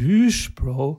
[0.00, 0.98] Tschüss, Bro.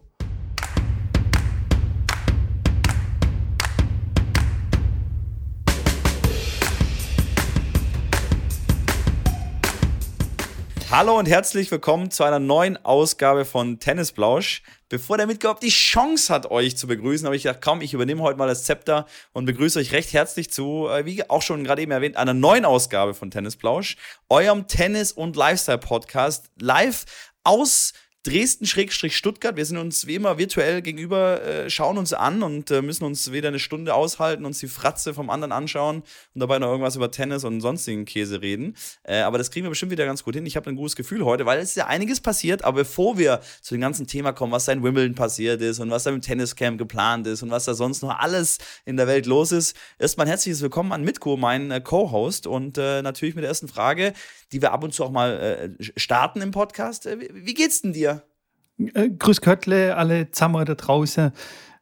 [10.92, 14.62] Hallo und herzlich willkommen zu einer neuen Ausgabe von Tennisblausch.
[14.88, 18.22] Bevor der Mitglied die Chance hat, euch zu begrüßen, habe ich gedacht, komm, ich übernehme
[18.22, 21.82] heute mal das Zepter und begrüße euch recht herzlich zu, äh, wie auch schon gerade
[21.82, 23.98] eben erwähnt, einer neuen Ausgabe von Tennisblausch,
[24.30, 27.06] eurem Tennis- und Lifestyle-Podcast, live
[27.44, 27.94] aus
[28.24, 29.56] Dresden-Stuttgart.
[29.56, 33.32] Wir sind uns wie immer virtuell gegenüber, äh, schauen uns an und äh, müssen uns
[33.32, 36.04] wieder eine Stunde aushalten, uns die Fratze vom anderen anschauen
[36.36, 38.76] und dabei noch irgendwas über Tennis und sonstigen Käse reden.
[39.02, 40.46] Äh, aber das kriegen wir bestimmt wieder ganz gut hin.
[40.46, 42.64] Ich habe ein gutes Gefühl heute, weil es ist ja einiges passiert.
[42.64, 45.90] Aber bevor wir zu dem ganzen Thema kommen, was da in Wimbledon passiert ist und
[45.90, 49.26] was da im Tenniscamp geplant ist und was da sonst noch alles in der Welt
[49.26, 52.46] los ist, erstmal ein herzliches Willkommen an Mitko, mein äh, Co-Host.
[52.46, 54.14] Und äh, natürlich mit der ersten Frage,
[54.52, 57.06] die wir ab und zu auch mal äh, starten im Podcast.
[57.06, 58.24] Wie, wie geht's denn dir?
[58.94, 61.32] Äh, grüß Göttle, alle Zammer da draußen.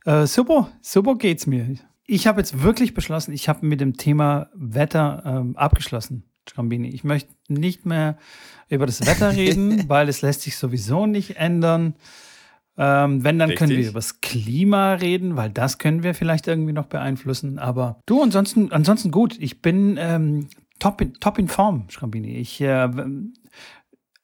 [0.06, 1.76] Äh, super, super geht's mir.
[2.06, 6.90] Ich habe jetzt wirklich beschlossen, ich habe mit dem Thema Wetter ähm, abgeschlossen, Schrambini.
[6.90, 8.18] Ich möchte nicht mehr
[8.70, 11.96] über das Wetter reden, weil es lässt sich sowieso nicht ändern.
[12.78, 13.68] Ähm, wenn, dann Richtig.
[13.68, 17.60] können wir über das Klima reden, weil das können wir vielleicht irgendwie noch beeinflussen.
[17.60, 19.36] Aber du, ansonsten, ansonsten gut.
[19.38, 20.48] Ich bin ähm,
[20.80, 22.38] top, in, top in Form, Schrambini.
[22.38, 22.90] Ich äh,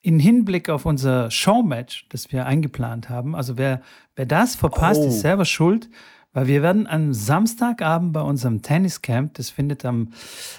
[0.02, 3.82] in Hinblick auf unser Showmatch, das wir eingeplant haben, also wer,
[4.14, 5.08] wer das verpasst, oh.
[5.08, 5.90] ist selber schuld,
[6.36, 10.12] weil wir werden am Samstagabend bei unserem Tenniscamp, das findet am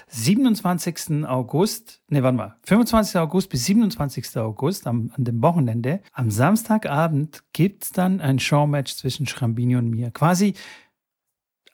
[0.08, 1.24] 27.
[1.24, 3.16] August, ne, warte mal, 25.
[3.16, 4.36] August bis 27.
[4.38, 9.88] August, am, an dem Wochenende, am Samstagabend gibt es dann ein Showmatch zwischen Schrambini und
[9.88, 10.10] mir.
[10.10, 10.54] Quasi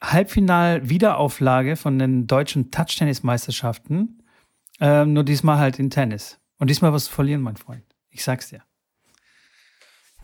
[0.03, 4.23] Halbfinal-Wiederauflage von den deutschen Touch-Tennis-Meisterschaften,
[4.81, 6.39] äh, nur diesmal halt in Tennis.
[6.59, 7.85] Und diesmal was verlieren, mein Freund.
[8.11, 8.63] Ich sag's dir.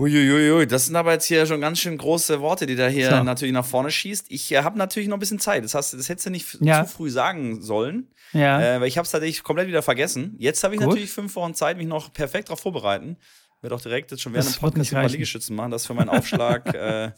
[0.01, 3.23] Uiuiui, das sind aber jetzt hier schon ganz schön große Worte, die da hier so.
[3.23, 4.27] natürlich nach vorne schießt.
[4.31, 5.63] Ich äh, habe natürlich noch ein bisschen Zeit.
[5.63, 6.87] Das, heißt, das hättest du nicht ja.
[6.87, 8.09] zu früh sagen sollen.
[8.33, 8.77] Ja.
[8.77, 10.37] Äh, weil ich habe es tatsächlich komplett wieder vergessen.
[10.39, 10.89] Jetzt habe ich Gut.
[10.89, 13.19] natürlich fünf Wochen Zeit, mich noch perfekt darauf vorbereiten.
[13.61, 16.09] Werde auch direkt jetzt schon während dem Podcast ein paar Liegestützen machen, dass für meinen
[16.09, 17.13] Aufschlag äh,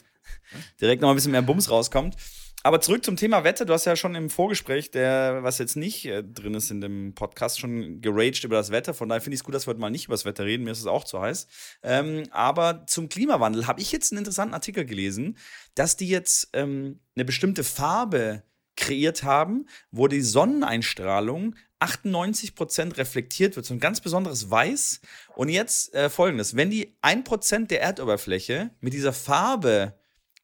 [0.81, 2.17] direkt noch ein bisschen mehr Bums rauskommt.
[2.65, 3.67] Aber zurück zum Thema Wette.
[3.67, 7.13] Du hast ja schon im Vorgespräch, der, was jetzt nicht äh, drin ist in dem
[7.15, 8.95] Podcast, schon geraged über das Wetter.
[8.95, 10.65] Von daher finde ich es gut, dass wir heute mal nicht über das Wetter reden.
[10.65, 11.49] Mir ist es auch zu heiß.
[11.83, 15.39] Ähm, aber zum Klimawandel habe ich jetzt einen interessanten Artikel gelesen,
[15.75, 18.45] dass die jetzt ähm, eine bestimmte Farbe
[18.77, 25.01] kreiert haben, wo die Sonneneinstrahlung 98% reflektiert wird, so ein ganz besonderes Weiß.
[25.35, 29.95] Und jetzt äh, folgendes: Wenn die 1% der Erdoberfläche mit dieser Farbe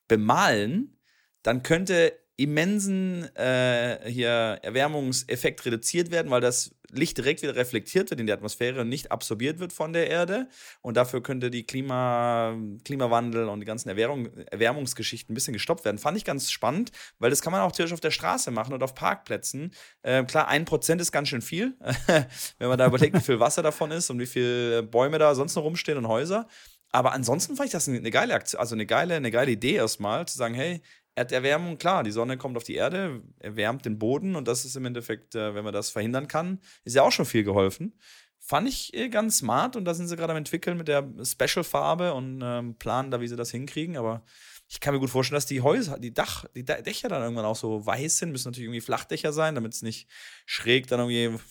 [0.08, 0.98] bemalen,
[1.42, 8.20] dann könnte immensen äh, hier Erwärmungseffekt reduziert werden, weil das Licht direkt wieder reflektiert wird
[8.20, 10.48] in die Atmosphäre und nicht absorbiert wird von der Erde.
[10.80, 15.98] Und dafür könnte die Klima, Klimawandel und die ganzen Erwärmung, Erwärmungsgeschichten ein bisschen gestoppt werden.
[15.98, 18.82] Fand ich ganz spannend, weil das kann man auch theoretisch auf der Straße machen und
[18.82, 19.72] auf Parkplätzen.
[20.02, 21.76] Äh, klar, ein Prozent ist ganz schön viel,
[22.58, 25.54] wenn man da überlegt, wie viel Wasser davon ist und wie viele Bäume da sonst
[25.56, 26.46] noch rumstehen und Häuser.
[26.90, 30.26] Aber ansonsten fand ich das eine geile Aktion, also eine geile, eine geile Idee erstmal,
[30.26, 30.80] zu sagen, hey,
[31.18, 34.84] Erderwärmung, klar, die Sonne kommt auf die Erde, erwärmt den Boden und das ist im
[34.84, 37.98] Endeffekt, äh, wenn man das verhindern kann, ist ja auch schon viel geholfen.
[38.38, 42.14] Fand ich äh, ganz smart und da sind sie gerade am entwickeln mit der Special-Farbe
[42.14, 44.24] und ähm, planen da, wie sie das hinkriegen, aber
[44.68, 47.56] ich kann mir gut vorstellen, dass die Häuser, die Dach, die Dächer dann irgendwann auch
[47.56, 50.08] so weiß sind, müssen natürlich irgendwie Flachdächer sein, damit es nicht
[50.46, 51.42] schräg dann irgendwie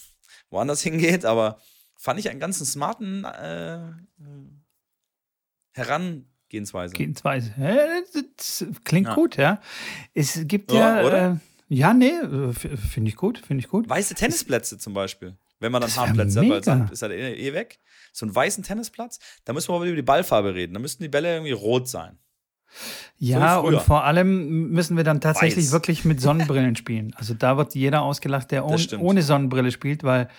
[0.49, 1.59] woanders hingeht, aber
[1.95, 3.91] fand ich einen ganzen smarten äh,
[5.73, 6.93] heran Gehensweise.
[6.93, 7.53] Gehensweise.
[8.37, 9.15] Das klingt ja.
[9.15, 9.61] gut, ja.
[10.13, 11.01] Es gibt ja.
[11.01, 11.31] ja?
[11.31, 11.35] Äh,
[11.69, 13.89] ja, nee, äh, finde ich gut, finde ich gut.
[13.89, 15.37] Weiße Tennisplätze zum Beispiel.
[15.59, 17.79] Wenn man dann Hartplätze hat, weil Sand ist halt eh, eh weg.
[18.13, 20.73] So einen weißen Tennisplatz, da müssen wir aber über die Ballfarbe reden.
[20.73, 22.17] Da müssten die Bälle irgendwie rot sein.
[23.17, 25.71] Ja, so und vor allem müssen wir dann tatsächlich Weiß.
[25.71, 27.13] wirklich mit Sonnenbrillen spielen.
[27.15, 30.29] Also da wird jeder ausgelacht, der ohne, ohne Sonnenbrille spielt, weil,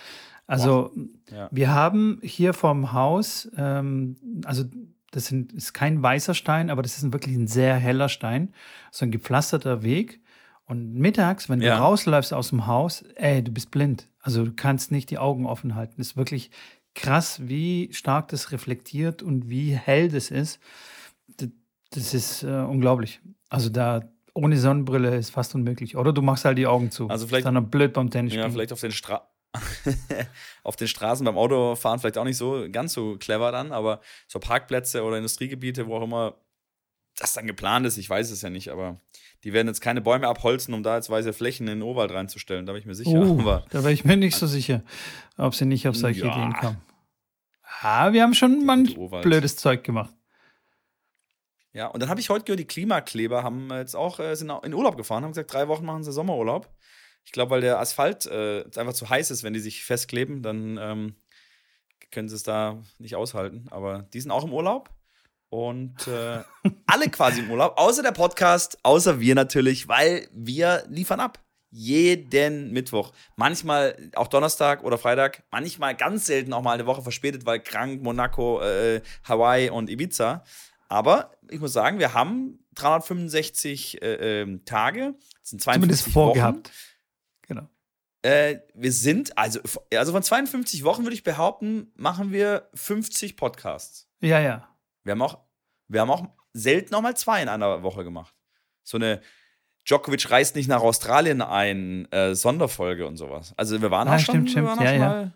[0.47, 0.93] also
[1.31, 1.49] ja.
[1.51, 4.65] wir haben hier vom Haus, ähm, also
[5.11, 8.53] das sind, ist kein weißer Stein, aber das ist wirklich ein sehr heller Stein.
[8.91, 10.21] So ein gepflasterter Weg.
[10.67, 11.77] Und mittags, wenn ja.
[11.77, 14.09] du rausläufst aus dem Haus, ey, du bist blind.
[14.21, 15.95] Also du kannst nicht die Augen offen halten.
[15.97, 16.51] Das ist wirklich
[16.95, 20.61] krass, wie stark das reflektiert und wie hell das ist.
[21.39, 21.49] Das,
[21.91, 23.21] das ist äh, unglaublich.
[23.49, 24.03] Also da
[24.35, 25.97] ohne Sonnenbrille ist fast unmöglich.
[25.97, 27.09] Oder du machst halt die Augen zu.
[27.09, 27.47] Also vielleicht.
[27.47, 28.35] Ist dann blöd beim Tennis.
[28.35, 29.27] Ja, vielleicht auf den Straßen.
[30.63, 34.39] auf den Straßen beim Autofahren vielleicht auch nicht so ganz so clever dann, aber so
[34.39, 36.35] Parkplätze oder Industriegebiete, wo auch immer
[37.19, 39.01] das dann geplant ist, ich weiß es ja nicht, aber
[39.43, 42.67] die werden jetzt keine Bäume abholzen, um da jetzt weiße Flächen in den Urwald reinzustellen,
[42.67, 43.19] da bin ich mir sicher.
[43.19, 44.83] Uh, aber, da wäre ich mir nicht so sicher,
[45.37, 46.33] ob sie nicht auf solche ja.
[46.33, 46.81] Ideen kommen.
[47.81, 50.15] Ah, wir haben schon manch blödes Zeug gemacht.
[51.73, 54.75] Ja, und dann habe ich heute gehört, die Klimakleber haben jetzt auch, äh, sind in
[54.75, 56.69] Urlaub gefahren, haben gesagt, drei Wochen machen sie Sommerurlaub.
[57.29, 60.79] Ich glaube, weil der Asphalt äh, einfach zu heiß ist, wenn die sich festkleben, dann
[60.79, 61.15] ähm,
[62.11, 63.67] können sie es da nicht aushalten.
[63.71, 64.89] Aber die sind auch im Urlaub.
[65.51, 66.43] Und äh,
[66.87, 71.39] alle quasi im Urlaub, außer der Podcast, außer wir natürlich, weil wir liefern ab.
[71.71, 73.13] Jeden Mittwoch.
[73.37, 75.43] Manchmal auch Donnerstag oder Freitag.
[75.51, 80.45] Manchmal ganz selten auch mal eine Woche verspätet, weil krank, Monaco, äh, Hawaii und Ibiza.
[80.89, 85.15] Aber ich muss sagen, wir haben 365 äh, äh, Tage.
[85.43, 86.71] Das sind 52 Zumindest vorgehabt.
[87.49, 87.69] Genau.
[88.23, 89.61] Äh, wir sind, also,
[89.95, 94.09] also von 52 Wochen würde ich behaupten, machen wir 50 Podcasts.
[94.21, 94.69] Ja, ja.
[95.05, 95.39] Wir haben auch,
[95.89, 98.35] wir haben auch selten noch mal zwei in einer Woche gemacht.
[98.83, 99.21] So eine
[99.85, 103.55] Djokovic reist nicht nach Australien ein, äh, Sonderfolge und sowas.
[103.57, 104.99] Also wir waren ah, auch schon, stimmt, wir waren ja, ja.
[104.99, 105.33] mal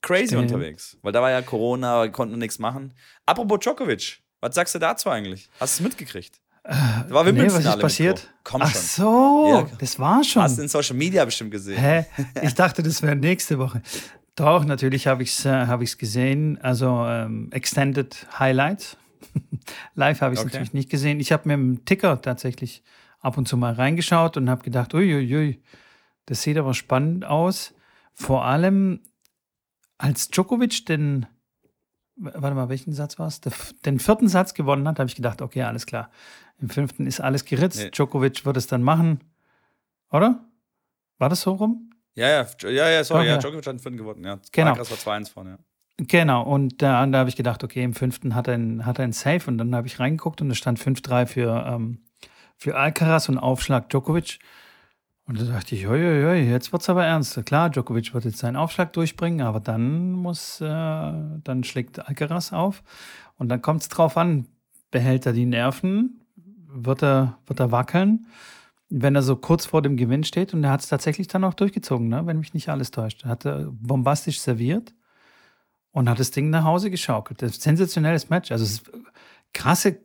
[0.00, 0.42] crazy stimmt.
[0.44, 0.96] unterwegs.
[1.02, 2.94] Weil da war ja Corona, wir konnten nichts machen.
[3.26, 5.50] Apropos Djokovic, was sagst du dazu eigentlich?
[5.58, 6.40] Hast du es mitgekriegt?
[6.62, 8.32] Da war nee, was ist passiert?
[8.44, 9.76] Komm Ach so, ja.
[9.78, 10.42] das war schon.
[10.42, 11.78] Hast du in Social Media bestimmt gesehen.
[11.78, 12.06] Hä?
[12.42, 13.82] Ich dachte, das wäre nächste Woche.
[14.36, 16.58] Doch, natürlich habe ich es äh, hab gesehen.
[16.60, 18.96] Also ähm, Extended Highlights.
[19.94, 20.54] Live habe ich es okay.
[20.54, 21.20] natürlich nicht gesehen.
[21.20, 22.82] Ich habe mir im Ticker tatsächlich
[23.20, 25.62] ab und zu mal reingeschaut und habe gedacht, uiuiui,
[26.26, 27.74] das sieht aber spannend aus.
[28.14, 29.00] Vor allem
[29.98, 31.26] als Djokovic den
[32.20, 33.40] warte mal, welchen Satz war es?
[33.40, 36.10] Den vierten Satz gewonnen hat, habe ich gedacht, okay, alles klar.
[36.60, 37.82] Im fünften ist alles geritzt.
[37.82, 37.90] Nee.
[37.90, 39.20] Djokovic wird es dann machen.
[40.10, 40.44] Oder?
[41.18, 41.90] War das so rum?
[42.14, 44.38] Ja, ja, ja, ja, sorry, ja, Djokovic hat den vierten gewonnen, ja.
[44.52, 44.74] Genau.
[44.74, 45.58] Das war 2-1 vorne, ja.
[46.02, 49.04] Genau, und da, da habe ich gedacht, okay, im fünften hat er einen, hat er
[49.04, 51.98] einen Safe und dann habe ich reingeguckt und es stand 5-3 für, ähm,
[52.56, 54.38] für Alcaraz und Aufschlag Djokovic.
[55.30, 57.46] Und da dachte ich, oi, oi, oi, jetzt wird es aber ernst.
[57.46, 62.82] Klar, Djokovic wird jetzt seinen Aufschlag durchbringen, aber dann muss, äh, dann schlägt Alcaraz auf.
[63.36, 64.48] Und dann kommt es drauf an,
[64.90, 66.24] behält er die Nerven,
[66.66, 68.26] wird er, wird er wackeln,
[68.88, 70.52] wenn er so kurz vor dem Gewinn steht.
[70.52, 72.26] Und er hat es tatsächlich dann auch durchgezogen, ne?
[72.26, 73.22] wenn mich nicht alles täuscht.
[73.22, 74.92] Er hat bombastisch serviert
[75.92, 77.40] und hat das Ding nach Hause geschaukelt.
[77.40, 78.50] Das sensationelles Match.
[78.50, 78.82] Also es
[79.54, 80.00] krasse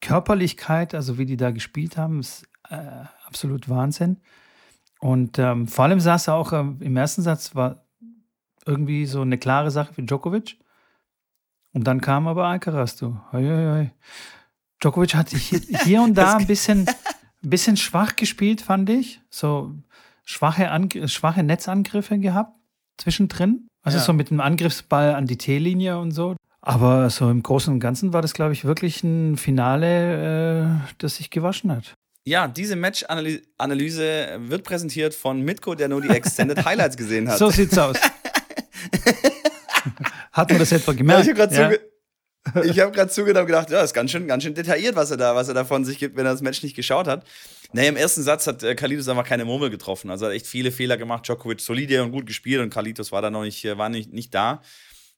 [0.00, 2.76] Körperlichkeit, also wie die da gespielt haben, ist äh,
[3.26, 4.18] absolut Wahnsinn.
[5.00, 7.84] Und ähm, vor allem saß er auch ähm, im ersten Satz, war
[8.66, 10.58] irgendwie so eine klare Sache für Djokovic.
[11.72, 13.18] Und dann kam aber Alcaraz, du.
[13.32, 13.90] Hoi, hoi.
[14.80, 16.94] Djokovic hat hier, hier und da ein bisschen, ein
[17.50, 19.20] bisschen schwach gespielt, fand ich.
[19.30, 19.74] So
[20.24, 22.54] schwache, Angr schwache Netzangriffe gehabt
[22.98, 23.68] zwischendrin.
[23.82, 24.04] Also ja.
[24.04, 26.36] so mit einem Angriffsball an die T-Linie und so.
[26.60, 31.16] Aber so im Großen und Ganzen war das, glaube ich, wirklich ein Finale, äh, das
[31.16, 31.94] sich gewaschen hat.
[32.24, 37.38] Ja, diese Match-Analyse wird präsentiert von Mitko, der nur die Extended Highlights gesehen hat.
[37.38, 37.96] So sieht's aus.
[40.32, 41.22] hat man das etwa gemerkt?
[41.22, 41.80] ich habe gerade
[42.74, 42.84] ja.
[42.84, 45.34] hab zugehört und gedacht, ja, das ist ganz schön, ganz schön detailliert, was er da,
[45.34, 47.24] was er da von sich gibt, wenn er das Match nicht geschaut hat.
[47.72, 50.10] Naja, im ersten Satz hat äh, Kalitos einfach keine Murmel getroffen.
[50.10, 51.26] Also hat echt viele Fehler gemacht.
[51.26, 54.34] Djokovic solide und gut gespielt und Kalitos war da noch nicht, äh, war nicht, nicht
[54.34, 54.60] da.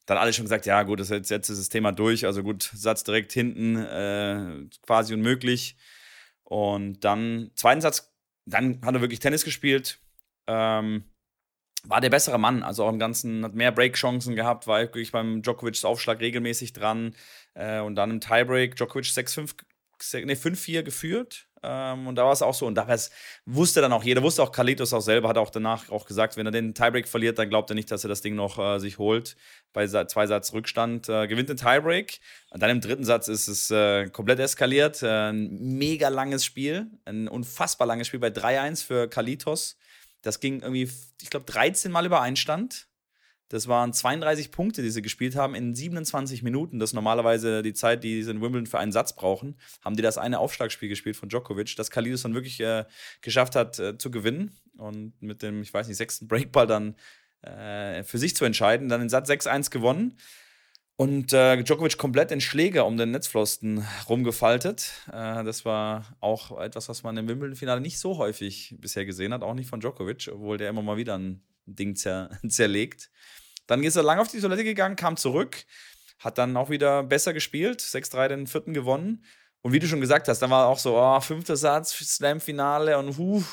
[0.05, 2.25] Dann alle schon gesagt, ja gut, das jetzt, jetzt ist das Thema durch.
[2.25, 5.75] Also gut, Satz direkt hinten, äh, quasi unmöglich.
[6.53, 8.13] Und dann, zweiten Satz,
[8.45, 9.97] dann hat er wirklich Tennis gespielt.
[10.45, 11.03] Ähm,
[11.83, 15.41] war der bessere Mann, also auch im Ganzen, hat mehr Break-Chancen gehabt, war wirklich beim
[15.41, 17.15] Djokovic Aufschlag regelmäßig dran.
[17.55, 19.55] Äh, und dann im Tiebreak Djokovic 6-5,
[20.25, 21.49] nee, 5-4 geführt.
[21.63, 22.67] Ähm, und da war es auch so.
[22.67, 22.87] Und da
[23.45, 26.45] wusste dann auch jeder, wusste auch Kalitos auch selber, hat auch danach auch gesagt, wenn
[26.45, 28.97] er den Tiebreak verliert, dann glaubt er nicht, dass er das Ding noch äh, sich
[28.97, 29.37] holt.
[29.71, 32.19] Bei zwei Satz Rückstand äh, gewinnt den Tiebreak.
[32.51, 35.01] Und dann im dritten Satz ist es äh, komplett eskaliert.
[35.01, 39.77] Äh, ein mega langes Spiel, ein unfassbar langes Spiel bei 3-1 für Kalitos.
[40.21, 40.89] Das ging irgendwie,
[41.21, 42.87] ich glaube, 13 Mal über Einstand.
[43.49, 46.79] Das waren 32 Punkte, die sie gespielt haben in 27 Minuten.
[46.79, 49.57] Das ist normalerweise die Zeit, die sie in Wimbledon für einen Satz brauchen.
[49.83, 52.85] Haben die das eine Aufschlagspiel gespielt von Djokovic, das Kalidos dann wirklich äh,
[53.21, 56.95] geschafft hat äh, zu gewinnen und mit dem, ich weiß nicht, sechsten Breakball dann
[57.41, 58.89] äh, für sich zu entscheiden.
[58.89, 60.17] Dann in Satz 6-1 gewonnen.
[60.95, 64.91] Und äh, Djokovic komplett in Schläger um den Netzpfosten rumgefaltet.
[65.11, 69.41] Äh, das war auch etwas, was man im Wimbledon-Finale nicht so häufig bisher gesehen hat,
[69.41, 73.09] auch nicht von Djokovic, obwohl der immer mal wieder ein Ding zer zerlegt.
[73.67, 75.65] Dann ist er lang auf die Toilette gegangen, kam zurück,
[76.19, 79.23] hat dann auch wieder besser gespielt, 6-3 den vierten gewonnen.
[79.61, 83.17] Und wie du schon gesagt hast, dann war auch so, oh, fünfter Satz, Slam-Finale und
[83.17, 83.43] huh.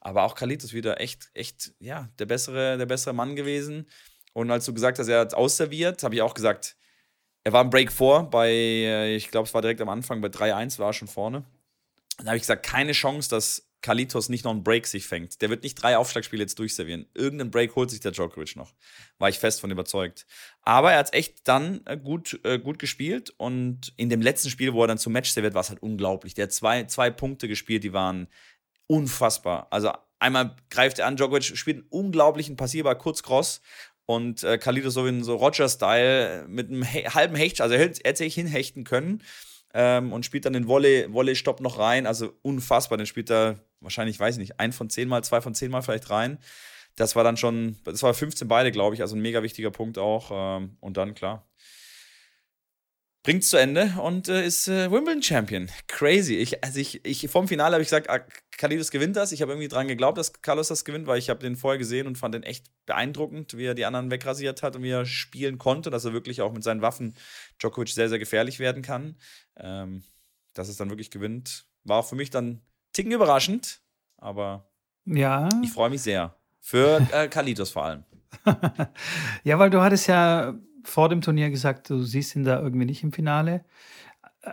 [0.00, 3.88] Aber auch Khalid ist wieder echt, echt, ja, der bessere, der bessere Mann gewesen.
[4.34, 6.76] Und als du gesagt hast, er hat ausserviert, habe ich auch gesagt,
[7.44, 10.28] er war im Break vor bei, äh, ich glaube, es war direkt am Anfang, bei
[10.28, 11.44] 3-1 war er schon vorne.
[12.18, 15.42] Dann habe ich gesagt, keine Chance, dass Kalitos nicht noch einen Break sich fängt.
[15.42, 17.04] Der wird nicht drei Aufschlagspiele jetzt durchservieren.
[17.12, 18.72] Irgendeinen Break holt sich der Djokovic noch.
[19.18, 20.26] War ich fest von überzeugt.
[20.62, 24.72] Aber er hat echt dann äh, gut, äh, gut gespielt und in dem letzten Spiel,
[24.72, 26.32] wo er dann zum Match serviert, war es halt unglaublich.
[26.32, 28.26] Der hat zwei, zwei Punkte gespielt, die waren
[28.86, 29.66] unfassbar.
[29.70, 33.60] Also einmal greift er an, Djokovic spielt einen unglaublichen Passierball, kurz cross
[34.06, 38.16] und äh, Kalido so in so Roger-Style mit einem he halben Hecht, also er hätte
[38.16, 39.22] sich hinhechten können
[39.74, 42.06] ähm, und spielt dann den Volley-Stopp noch rein.
[42.06, 42.96] Also unfassbar.
[42.96, 45.82] Den spielt er wahrscheinlich, weiß ich nicht, ein von zehn Mal, zwei von zehn Mal
[45.82, 46.38] vielleicht rein.
[46.96, 49.98] Das war dann schon, das war 15 beide, glaube ich, also ein mega wichtiger Punkt
[49.98, 50.30] auch.
[50.32, 51.46] Ähm, und dann, klar,
[53.24, 55.70] bringt es zu Ende und äh, ist äh, Wimbledon Champion.
[55.88, 56.36] Crazy.
[56.36, 58.20] Ich, also ich, ich vom Finale habe ich gesagt, ah,
[58.58, 59.32] gewinnt das.
[59.32, 62.06] Ich habe irgendwie dran geglaubt, dass Carlos das gewinnt, weil ich habe den vorher gesehen
[62.06, 65.58] und fand den echt beeindruckend, wie er die anderen wegrasiert hat und wie er spielen
[65.58, 67.16] konnte, dass er wirklich auch mit seinen Waffen
[67.60, 69.16] Djokovic sehr, sehr gefährlich werden kann.
[69.56, 70.04] Ähm,
[70.52, 72.60] dass es dann wirklich gewinnt, war auch für mich dann
[72.94, 73.82] ticken überraschend,
[74.16, 74.70] aber
[75.04, 75.50] ja.
[75.62, 76.34] ich freue mich sehr.
[76.60, 78.04] Für äh, Kalitos vor allem.
[79.44, 83.02] ja, weil du hattest ja vor dem Turnier gesagt, du siehst ihn da irgendwie nicht
[83.02, 83.64] im Finale.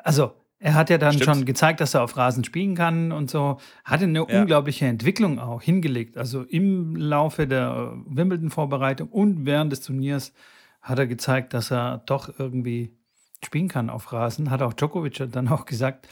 [0.03, 1.37] Also, er hat ja dann Stimmt.
[1.37, 3.57] schon gezeigt, dass er auf Rasen spielen kann und so.
[3.83, 4.41] Hatte eine ja.
[4.41, 6.17] unglaubliche Entwicklung auch hingelegt.
[6.17, 10.33] Also im Laufe der Wimbledon-Vorbereitung und während des Turniers
[10.81, 12.95] hat er gezeigt, dass er doch irgendwie
[13.43, 14.51] spielen kann auf Rasen.
[14.51, 16.07] Hat auch Djokovic dann auch gesagt,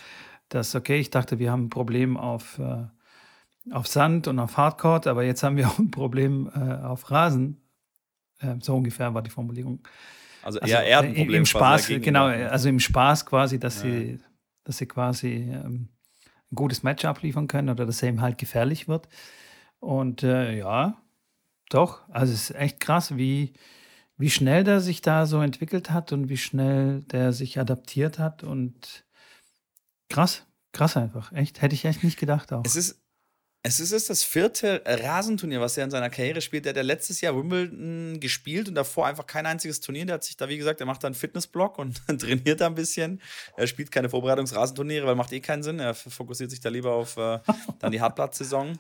[0.50, 2.86] dass, okay, ich dachte, wir haben ein Problem auf, äh,
[3.72, 7.62] auf Sand und auf Hardcourt, aber jetzt haben wir auch ein Problem äh, auf Rasen.
[8.40, 9.88] Äh, so ungefähr war die Formulierung.
[10.42, 11.40] Also, also er hat ein Problem.
[11.42, 13.90] Im Spaß, genau, also im Spaß quasi, dass ja.
[13.90, 14.20] sie,
[14.64, 15.90] dass sie quasi ähm,
[16.52, 19.08] ein gutes Match abliefern können oder dass er ihm halt gefährlich wird.
[19.80, 20.98] Und äh, ja,
[21.70, 23.54] doch, also es ist echt krass, wie,
[24.18, 28.44] wie schnell der sich da so entwickelt hat und wie schnell der sich adaptiert hat
[28.44, 29.06] und
[30.10, 32.64] krass, krass einfach, echt, hätte ich echt nicht gedacht auch.
[32.66, 33.00] Es ist,
[33.62, 36.64] es ist das vierte Rasenturnier, was er in seiner Karriere spielt.
[36.64, 40.06] Der hat ja letztes Jahr Wimbledon gespielt und davor einfach kein einziges Turnier.
[40.06, 42.76] Der hat sich da, wie gesagt, er macht da einen Fitnessblock und trainiert da ein
[42.76, 43.22] bisschen.
[43.58, 45.80] Er spielt keine Vorbereitungsrasenturniere, weil macht eh keinen Sinn.
[45.80, 47.40] Er fokussiert sich da lieber auf äh,
[47.80, 48.80] dann die Hartplatzsaison,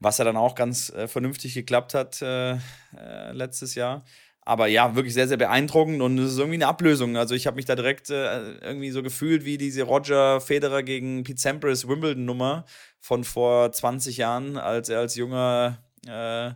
[0.00, 4.04] was ja dann auch ganz äh, vernünftig geklappt hat äh, äh letztes Jahr.
[4.48, 7.18] Aber ja, wirklich sehr, sehr beeindruckend und es ist irgendwie eine Ablösung.
[7.18, 11.22] Also ich habe mich da direkt äh, irgendwie so gefühlt wie diese Roger Federer gegen
[11.22, 12.64] Pete Sampras Wimbledon-Nummer
[12.98, 16.52] von vor 20 Jahren, als er als junger äh,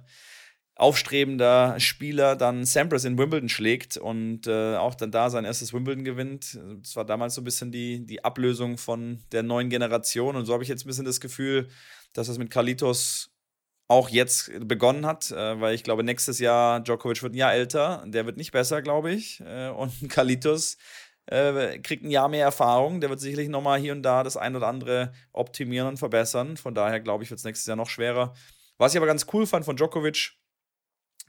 [0.75, 6.04] aufstrebender Spieler dann Sampras in Wimbledon schlägt und äh, auch dann da sein erstes Wimbledon
[6.04, 6.58] gewinnt.
[6.80, 10.54] Das war damals so ein bisschen die, die Ablösung von der neuen Generation und so
[10.54, 11.68] habe ich jetzt ein bisschen das Gefühl,
[12.14, 13.31] dass das mit Kalitos
[13.92, 18.02] auch jetzt begonnen hat, äh, weil ich glaube, nächstes Jahr Djokovic wird ein Jahr älter,
[18.06, 19.40] der wird nicht besser, glaube ich.
[19.40, 20.78] Äh, und Kalitos
[21.26, 24.56] äh, kriegt ein Jahr mehr Erfahrung, der wird sicherlich nochmal hier und da das ein
[24.56, 26.56] oder andere optimieren und verbessern.
[26.56, 28.32] Von daher glaube ich, wird es nächstes Jahr noch schwerer.
[28.78, 30.32] Was ich aber ganz cool fand von Djokovic,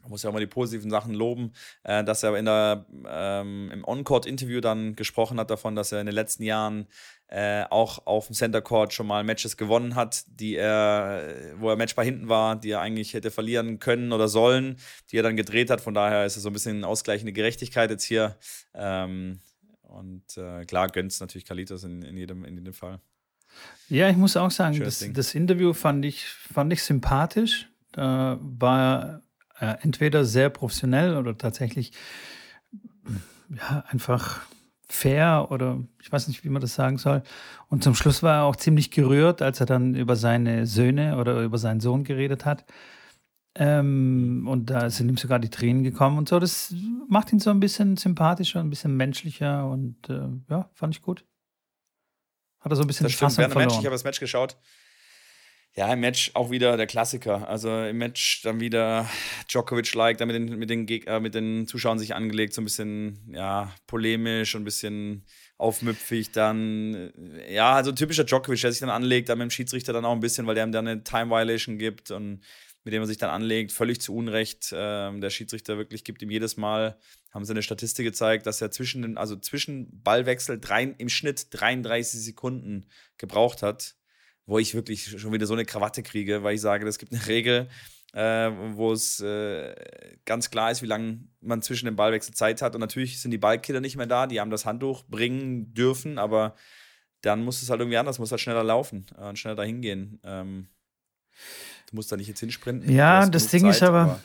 [0.08, 3.84] muss ja auch mal die positiven Sachen loben, äh, dass er in der, ähm, im
[3.84, 6.86] On-Court-Interview dann gesprochen hat davon, dass er in den letzten Jahren
[7.28, 11.76] äh, auch auf dem Center Court schon mal Matches gewonnen hat, die er, wo er
[11.76, 14.76] Matchbar hinten war, die er eigentlich hätte verlieren können oder sollen,
[15.10, 15.80] die er dann gedreht hat.
[15.80, 18.36] Von daher ist es so ein bisschen ausgleichende Gerechtigkeit jetzt hier.
[18.74, 19.40] Ähm,
[19.82, 23.00] und äh, klar gönnt es natürlich Kalitos in, in, jedem, in jedem Fall.
[23.88, 27.68] Ja, ich muss auch sagen, das, das, Interview fand ich, fand ich sympathisch.
[27.92, 29.22] Da war er
[29.60, 31.92] äh, entweder sehr professionell oder tatsächlich
[33.50, 34.40] ja, einfach
[34.88, 37.22] fair oder ich weiß nicht, wie man das sagen soll.
[37.68, 41.42] Und zum Schluss war er auch ziemlich gerührt, als er dann über seine Söhne oder
[41.42, 42.64] über seinen Sohn geredet hat.
[43.56, 46.38] Ähm, und da sind ihm sogar die Tränen gekommen und so.
[46.38, 46.74] Das
[47.08, 51.24] macht ihn so ein bisschen sympathischer, ein bisschen menschlicher und äh, ja, fand ich gut.
[52.60, 53.68] Hat er so ein bisschen das stimmt, Fassung verloren.
[53.68, 54.56] Match, ich habe das Match geschaut.
[55.76, 57.48] Ja, im Match auch wieder der Klassiker.
[57.48, 59.10] Also im Match dann wieder
[59.48, 63.18] Djokovic-like, da mit den, mit, den äh, mit den Zuschauern sich angelegt, so ein bisschen
[63.32, 65.24] ja, polemisch und ein bisschen
[65.58, 66.30] aufmüpfig.
[66.30, 67.12] Dann,
[67.48, 70.20] ja, also typischer Djokovic, der sich dann anlegt, dann mit dem Schiedsrichter dann auch ein
[70.20, 72.44] bisschen, weil der ihm dann eine Time-Violation gibt und
[72.84, 74.72] mit dem er sich dann anlegt, völlig zu Unrecht.
[74.76, 77.00] Ähm, der Schiedsrichter wirklich gibt ihm jedes Mal,
[77.32, 82.20] haben sie eine Statistik gezeigt, dass er zwischen also zwischen Ballwechsel drei, im Schnitt 33
[82.20, 82.86] Sekunden
[83.18, 83.96] gebraucht hat
[84.46, 87.26] wo ich wirklich schon wieder so eine Krawatte kriege, weil ich sage, es gibt eine
[87.26, 87.68] Regel,
[88.12, 89.74] äh, wo es äh,
[90.24, 92.74] ganz klar ist, wie lange man zwischen dem Ballwechsel Zeit hat.
[92.74, 96.54] Und natürlich sind die Ballkiller nicht mehr da, die haben das Handtuch bringen dürfen, aber
[97.22, 100.20] dann muss es halt irgendwie anders, muss halt schneller laufen äh, und schneller dahin gehen.
[100.22, 100.68] Ähm,
[101.90, 102.94] du musst da nicht jetzt hinsprinten.
[102.94, 104.20] Ja, das Ding Zeit, ist aber,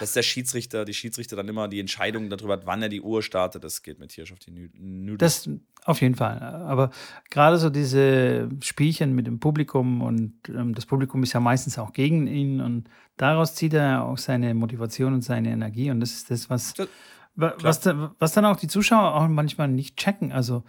[0.00, 3.22] dass der Schiedsrichter, die Schiedsrichter dann immer die Entscheidung darüber hat, wann er die Uhr
[3.22, 5.18] startet, das geht mit Hirsch auf die Nüdel.
[5.18, 5.48] Das
[5.84, 6.40] auf jeden Fall.
[6.40, 6.90] Aber
[7.30, 11.92] gerade so diese Spielchen mit dem Publikum und ähm, das Publikum ist ja meistens auch
[11.92, 16.30] gegen ihn und daraus zieht er auch seine Motivation und seine Energie und das ist
[16.30, 16.88] das, was, das,
[17.36, 17.86] was,
[18.18, 20.32] was dann auch die Zuschauer auch manchmal nicht checken.
[20.32, 20.64] Also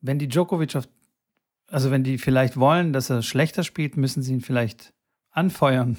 [0.00, 0.88] wenn die Djokovic auf,
[1.68, 4.92] also wenn die vielleicht wollen, dass er schlechter spielt, müssen sie ihn vielleicht
[5.30, 5.96] anfeuern.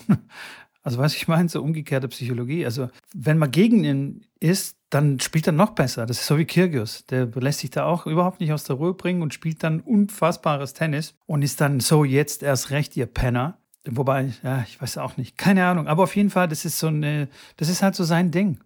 [0.84, 2.66] Also, was ich meine, so umgekehrte Psychologie.
[2.66, 6.06] Also, wenn man gegen ihn ist, dann spielt er noch besser.
[6.06, 7.06] Das ist so wie Kirgios.
[7.06, 10.74] Der lässt sich da auch überhaupt nicht aus der Ruhe bringen und spielt dann unfassbares
[10.74, 13.60] Tennis und ist dann so jetzt erst recht ihr Penner.
[13.86, 15.38] Wobei, ja, ich weiß auch nicht.
[15.38, 15.88] Keine Ahnung.
[15.88, 18.60] Aber auf jeden Fall, das ist so eine, das ist halt so sein Ding.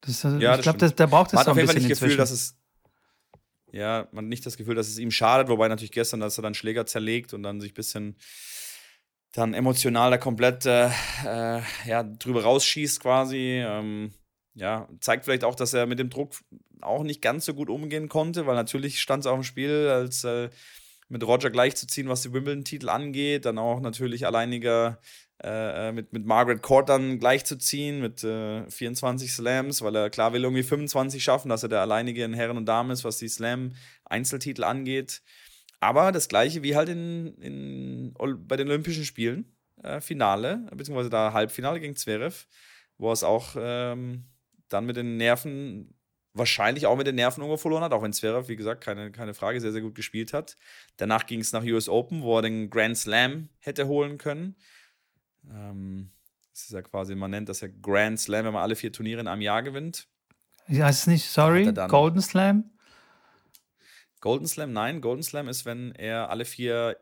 [0.00, 2.56] Das, ja, ich glaube, da braucht es man so ein bisschen nicht Gefühl, dass es
[3.72, 6.42] ja, man hat nicht das Gefühl, dass es ihm schadet, wobei natürlich gestern, dass er
[6.42, 8.16] dann Schläger zerlegt und dann sich ein bisschen
[9.32, 10.88] dann emotional da komplett äh,
[11.24, 13.62] äh, ja, drüber rausschießt quasi.
[13.64, 14.12] Ähm,
[14.54, 16.34] ja, zeigt vielleicht auch, dass er mit dem Druck
[16.82, 20.24] auch nicht ganz so gut umgehen konnte, weil natürlich stand es auf dem Spiel, als
[20.24, 20.50] äh,
[21.08, 24.98] mit Roger gleichzuziehen, was die Wimbledon-Titel angeht, dann auch natürlich alleiniger
[25.42, 30.32] äh, äh mit, mit Margaret Court dann gleichzuziehen mit 24 äh, Slams, weil er klar
[30.32, 33.28] will irgendwie 25 schaffen, dass er der alleinige in Herren und Damen ist, was die
[33.28, 35.22] Slam-Einzeltitel angeht.
[35.82, 38.14] Aber das gleiche wie halt in, in,
[38.46, 42.46] bei den Olympischen Spielen, äh, Finale, beziehungsweise da Halbfinale gegen Zverev,
[42.98, 44.26] wo er es auch ähm,
[44.68, 45.92] dann mit den Nerven,
[46.34, 49.34] wahrscheinlich auch mit den Nerven irgendwo verloren hat, auch wenn Zverev, wie gesagt, keine, keine
[49.34, 50.56] Frage, sehr, sehr gut gespielt hat.
[50.98, 54.54] Danach ging es nach US Open, wo er den Grand Slam hätte holen können.
[55.50, 56.12] Ähm,
[56.52, 59.20] das ist ja quasi, man nennt das ja Grand Slam, wenn man alle vier Turniere
[59.20, 60.06] in einem Jahr gewinnt.
[60.68, 62.70] Ja, ist nicht, sorry, Golden Slam?
[64.22, 66.96] Golden Slam, nein, Golden Slam ist, wenn er alle vier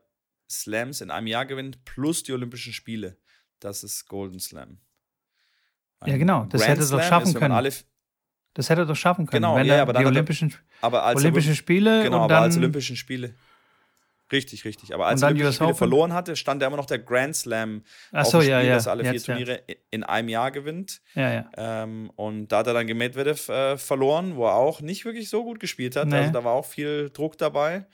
[0.50, 3.18] Slams in einem Jahr gewinnt, plus die Olympischen Spiele.
[3.60, 4.78] Das ist Golden Slam.
[6.00, 7.72] Ein ja, genau, das Grand hätte er doch schaffen können.
[8.54, 9.42] das hätte er doch schaffen können.
[9.42, 12.02] Genau, wenn ja, aber die Olympischen, aber als Olympischen Spiele.
[12.04, 13.34] Genau, aber als Olympischen Spiele.
[14.32, 14.94] Richtig, richtig.
[14.94, 17.82] Aber als er die Spiele verloren hatte, stand da immer noch der Grand Slam
[18.12, 18.74] Ach so, auf dem Spiel, ja, ja.
[18.74, 19.74] dass er alle Jetzt, vier Turniere ja.
[19.90, 21.00] in einem Jahr gewinnt.
[21.14, 21.50] Ja, ja.
[21.56, 25.28] Ähm, und da hat er dann gegen Medvedev äh, verloren, wo er auch nicht wirklich
[25.28, 26.08] so gut gespielt hat.
[26.08, 26.16] Nee.
[26.16, 27.86] Also da war auch viel Druck dabei.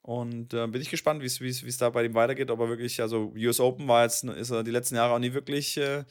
[0.00, 2.50] Und äh, bin ich gespannt, wie es da bei ihm weitergeht.
[2.50, 5.32] Ob er wirklich, also US Open war jetzt, ist er die letzten Jahre auch nie
[5.32, 6.04] wirklich äh,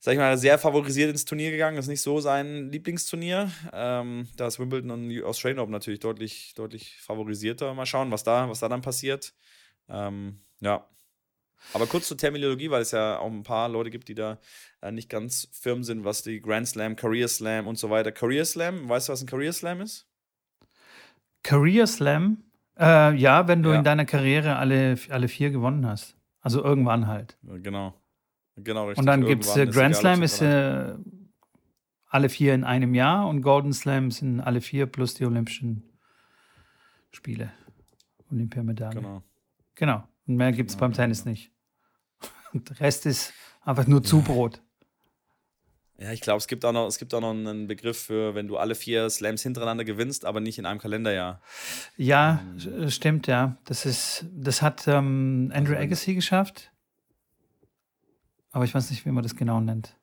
[0.00, 1.76] sag ich mal, sehr favorisiert ins Turnier gegangen.
[1.76, 3.50] Das ist nicht so sein Lieblingsturnier.
[3.72, 7.74] Ähm, da ist Wimbledon und Australian Open natürlich deutlich, deutlich favorisierter.
[7.74, 9.34] Mal schauen, was da, was da dann passiert.
[9.88, 10.86] Ähm, ja.
[11.74, 14.38] Aber kurz zur Terminologie, weil es ja auch ein paar Leute gibt, die da
[14.80, 18.12] äh, nicht ganz firm sind, was die Grand Slam, Career Slam und so weiter.
[18.12, 20.06] Career Slam, weißt du, was ein Career Slam ist?
[21.42, 22.44] Career Slam?
[22.78, 23.78] Äh, ja, wenn du ja.
[23.78, 26.14] in deiner Karriere alle, alle vier gewonnen hast.
[26.40, 27.36] Also irgendwann halt.
[27.42, 27.94] Genau.
[28.64, 28.98] Genau, richtig.
[28.98, 30.94] Und dann gibt es äh, Grand Slam, ist äh,
[32.08, 35.82] alle vier in einem Jahr und Golden Slam sind alle vier plus die Olympischen
[37.10, 37.52] Spiele.
[38.30, 38.94] Olympiamedaille.
[38.94, 39.22] Genau.
[39.74, 40.08] Genau.
[40.26, 41.30] Und mehr gibt es genau, beim Tennis genau.
[41.30, 41.52] nicht.
[42.52, 44.62] Und der Rest ist einfach nur Zubrot.
[46.00, 48.46] Ja, ich glaube, es gibt auch noch, es gibt auch noch einen Begriff für, wenn
[48.46, 51.42] du alle vier Slams hintereinander gewinnst, aber nicht in einem Kalenderjahr.
[51.96, 52.88] Ja, ähm.
[52.88, 53.56] stimmt, ja.
[53.64, 56.70] Das ist, das hat ähm, Andrew also, Agassi geschafft.
[58.50, 59.94] Aber ich weiß nicht, wie man das genau nennt.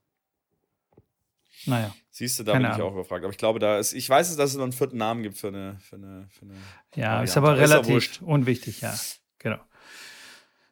[1.65, 1.93] Naja.
[2.12, 3.23] Siehst du, da bin ich auch überfragt.
[3.23, 5.49] Aber ich glaube, da ist, ich weiß, dass es noch einen vierten Namen gibt für
[5.49, 5.77] eine.
[5.79, 6.53] Für eine, für eine
[6.95, 8.93] ja, ist aber relativ ist unwichtig, ja.
[9.39, 9.60] Genau.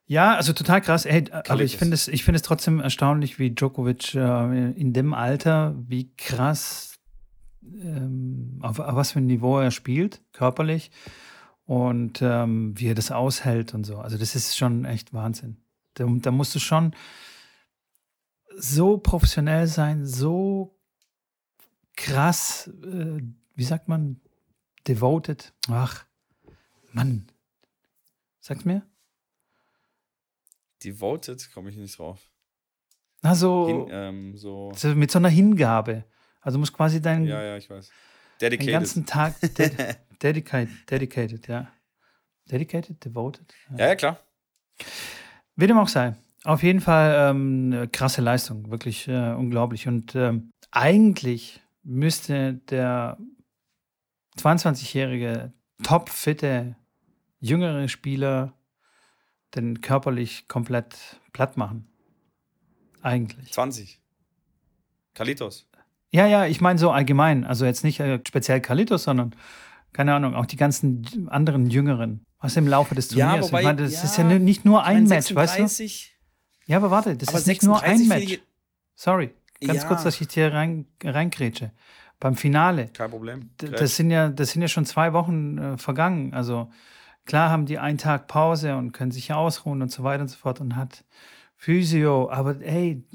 [0.06, 1.06] Ja, also total krass.
[1.06, 5.76] Ey, aber ich finde es, find es trotzdem erstaunlich, wie Djokovic äh, in dem Alter,
[5.88, 7.00] wie krass,
[7.64, 10.92] ähm, auf, auf, was für ein Niveau er spielt, körperlich
[11.66, 13.98] und ähm, wie er das aushält und so.
[13.98, 15.58] Also, das ist schon echt Wahnsinn.
[15.96, 16.94] Da, da musst du schon
[18.56, 20.78] so professionell sein, so
[21.96, 23.22] krass, äh,
[23.56, 24.22] wie sagt man,
[24.88, 25.54] devoted.
[25.70, 26.06] Ach,
[26.92, 27.28] Mann.
[28.40, 28.84] Sag's mir.
[30.84, 32.30] Devoted, komme ich nicht drauf.
[33.22, 34.74] Na, so, Hin, ähm, so.
[34.96, 36.04] Mit so einer Hingabe.
[36.42, 37.90] Also du musst quasi deinen ja, ja, ich weiß.
[38.42, 38.68] Dedicated.
[38.68, 41.72] Den ganzen Tag ded dedicated, dedicated, ja.
[42.52, 43.54] Dedicated, devoted.
[43.72, 44.20] Ja, ja, ja klar.
[45.56, 46.16] Wie dem auch sei.
[46.44, 49.88] Auf jeden Fall ähm, eine krasse Leistung, wirklich äh, unglaublich.
[49.88, 53.18] Und ähm, eigentlich müsste der
[54.38, 55.54] 22-jährige,
[55.84, 56.76] topfitte,
[57.40, 58.54] jüngere Spieler
[59.56, 61.88] den körperlich komplett platt machen.
[63.02, 63.52] Eigentlich.
[63.52, 64.00] 20.
[65.14, 65.70] Kalitos.
[66.12, 67.44] Ja, ja, ich meine so allgemein.
[67.44, 69.36] Also jetzt nicht äh, speziell Kalitos, sondern,
[69.94, 72.26] keine Ahnung, auch die ganzen anderen Jüngeren.
[72.40, 73.36] Was im Laufe des Turniers.
[73.36, 76.13] Ja, wobei, ich meine, das ja, ist ja nicht nur ein Match, 36, weißt du?
[76.66, 78.40] Ja, aber warte, das aber ist nicht nur ein Match.
[78.96, 79.32] Sorry.
[79.60, 79.88] ganz ja.
[79.88, 81.72] kurz, dass ich hier rein, reingrätsche.
[82.20, 82.90] Beim Finale.
[82.94, 83.50] Kein Problem.
[83.58, 86.34] Das sind, ja, das sind ja schon zwei Wochen äh, vergangen.
[86.34, 86.72] Also
[87.26, 90.38] klar haben die einen Tag Pause und können sich ausruhen und so weiter und so
[90.38, 91.04] fort und hat
[91.64, 93.06] Physio, aber ey,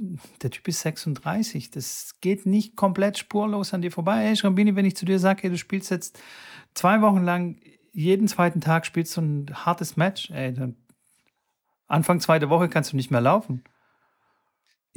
[0.41, 4.25] der Typ ist 36, das geht nicht komplett spurlos an dir vorbei.
[4.25, 6.19] Ey, Schrambini, wenn ich zu dir sage, ey, du spielst jetzt
[6.73, 7.61] zwei Wochen lang,
[7.93, 10.77] jeden zweiten Tag spielst du ein hartes Match, ey, dann
[11.89, 13.65] Anfang zweite Woche kannst du nicht mehr laufen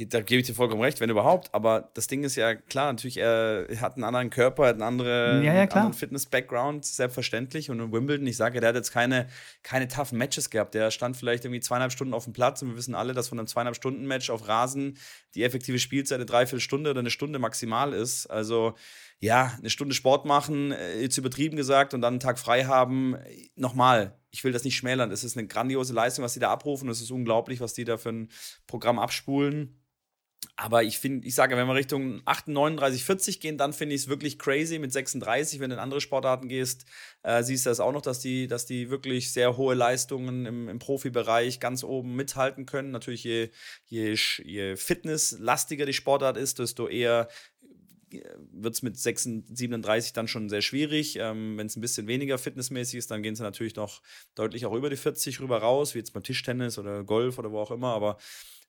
[0.06, 1.52] da gebe ich dir vollkommen recht, wenn überhaupt.
[1.54, 5.42] Aber das Ding ist ja klar, natürlich, er hat einen anderen Körper, hat einen, andere,
[5.44, 7.70] ja, ja, anderen Fitness-Background, selbstverständlich.
[7.70, 9.28] Und in Wimbledon, ich sage, der hat jetzt keine,
[9.62, 10.74] keine toughen Matches gehabt.
[10.74, 13.38] Der stand vielleicht irgendwie zweieinhalb Stunden auf dem Platz und wir wissen alle, dass von
[13.38, 14.98] einem zweieinhalb Stunden Match auf Rasen
[15.34, 18.26] die effektive Spielzeit eine Dreiviertelstunde oder eine Stunde maximal ist.
[18.26, 18.74] Also
[19.18, 23.16] ja, eine Stunde Sport machen, äh, jetzt übertrieben gesagt, und dann einen Tag frei haben.
[23.54, 25.12] Nochmal, ich will das nicht schmälern.
[25.12, 26.88] Es ist eine grandiose Leistung, was die da abrufen.
[26.88, 28.28] Es ist unglaublich, was die da für ein
[28.66, 29.78] Programm abspulen.
[30.56, 34.08] Aber ich finde, ich sage, wenn wir Richtung 38, 40 gehen, dann finde ich es
[34.08, 35.60] wirklich crazy mit 36.
[35.60, 36.84] Wenn du in andere Sportarten gehst,
[37.22, 40.68] äh, siehst du das auch noch, dass die, dass die wirklich sehr hohe Leistungen im,
[40.68, 42.90] im Profibereich ganz oben mithalten können.
[42.90, 43.50] Natürlich, je,
[43.86, 47.28] je, je fitnesslastiger die Sportart ist, desto eher
[48.52, 51.16] wird es mit 36, 37 dann schon sehr schwierig.
[51.18, 54.02] Ähm, Wenn es ein bisschen weniger fitnessmäßig ist, dann gehen sie natürlich noch
[54.34, 57.60] deutlich auch über die 40 rüber raus, wie jetzt beim Tischtennis oder Golf oder wo
[57.60, 57.94] auch immer.
[57.94, 58.18] Aber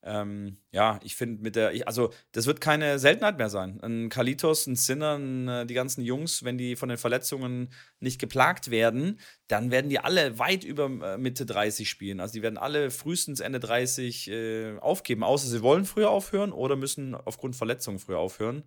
[0.05, 3.79] ähm, ja, ich finde mit der, ich, also das wird keine Seltenheit mehr sein.
[3.81, 7.69] Ein Kalitos, ein Sinner, ein, äh, die ganzen Jungs, wenn die von den Verletzungen
[8.01, 12.19] nicht geplagt werden, dann werden die alle weit über äh, Mitte 30 spielen.
[12.19, 16.75] Also die werden alle frühestens Ende 30 äh, aufgeben, außer sie wollen früher aufhören oder
[16.75, 18.63] müssen aufgrund Verletzungen früher aufhören.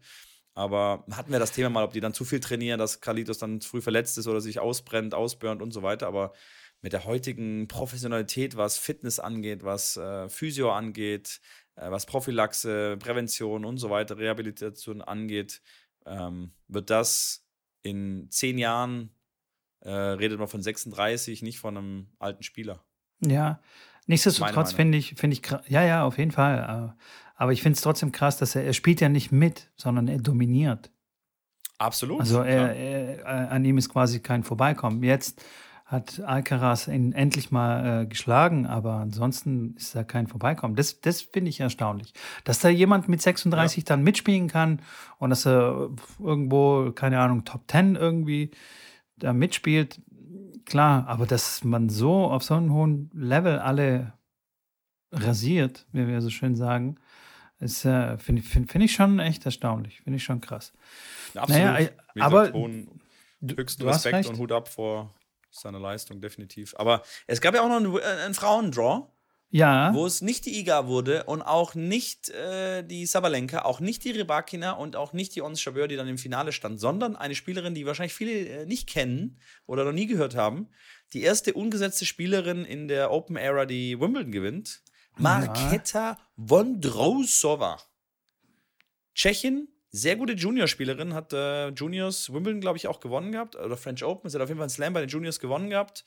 [0.57, 3.61] Aber hatten wir das Thema mal, ob die dann zu viel trainieren, dass Kalitos dann
[3.61, 6.07] früh verletzt ist oder sich ausbrennt, ausburnt und so weiter.
[6.07, 6.33] Aber
[6.81, 11.43] mit der heutigen Professionalität, was Fitness angeht, was äh, Physio angeht,
[11.75, 15.61] äh, was Prophylaxe, Prävention und so weiter, Rehabilitation angeht,
[16.07, 17.45] ähm, wird das
[17.83, 19.11] in zehn Jahren,
[19.81, 22.83] äh, redet man von 36, nicht von einem alten Spieler.
[23.21, 23.61] Ja,
[24.07, 26.97] nichtsdestotrotz finde ich, finde ich, ja, ja, auf jeden Fall.
[27.37, 30.19] Aber ich finde es trotzdem krass, dass er, er spielt ja nicht mit, sondern er
[30.19, 30.91] dominiert.
[31.79, 32.21] Absolut.
[32.21, 35.03] Also er, er, äh, an ihm ist quasi kein Vorbeikommen.
[35.03, 35.43] Jetzt
[35.85, 40.75] hat Alcaraz ihn endlich mal äh, geschlagen, aber ansonsten ist da kein Vorbeikommen.
[40.75, 42.13] Das, das finde ich erstaunlich.
[42.45, 43.85] Dass da jemand mit 36 ja.
[43.85, 44.81] dann mitspielen kann
[45.19, 48.51] und dass er irgendwo, keine Ahnung, Top 10 irgendwie
[49.17, 50.01] da mitspielt,
[50.65, 54.15] klar, aber dass man so auf so einem hohen Level alle
[55.13, 56.97] rasiert, wie wir so schön sagen,
[57.59, 60.73] ist, äh, finde find, find ich schon echt erstaunlich, finde ich schon krass.
[61.35, 61.63] absolut.
[61.65, 61.89] Naja,
[62.19, 62.53] aber
[63.57, 65.15] höchsten Respekt und Hut ab vor
[65.51, 66.75] seine Leistung, definitiv.
[66.77, 69.09] Aber es gab ja auch noch einen, äh, einen Frauendraw.
[69.51, 69.95] Ja.
[69.95, 74.11] Wo es nicht die Iga wurde und auch nicht äh, die Sabalenka, auch nicht die
[74.11, 77.73] Rybakina und auch nicht die Ons Jabeur, die dann im Finale stand, sondern eine Spielerin,
[77.73, 80.69] die wahrscheinlich viele äh, nicht kennen oder noch nie gehört haben.
[81.13, 84.83] Die erste ungesetzte Spielerin in der Open Era, die Wimbledon gewinnt.
[85.19, 86.19] Marketa.
[86.37, 87.79] Vondrousova.
[89.15, 93.57] Tschechin, sehr gute Juniorspielerin, hat äh, Juniors Wimbledon, glaube ich, auch gewonnen gehabt.
[93.57, 94.29] Oder French Open.
[94.29, 96.05] Sie hat auf jeden Fall einen Slam bei den Juniors gewonnen gehabt.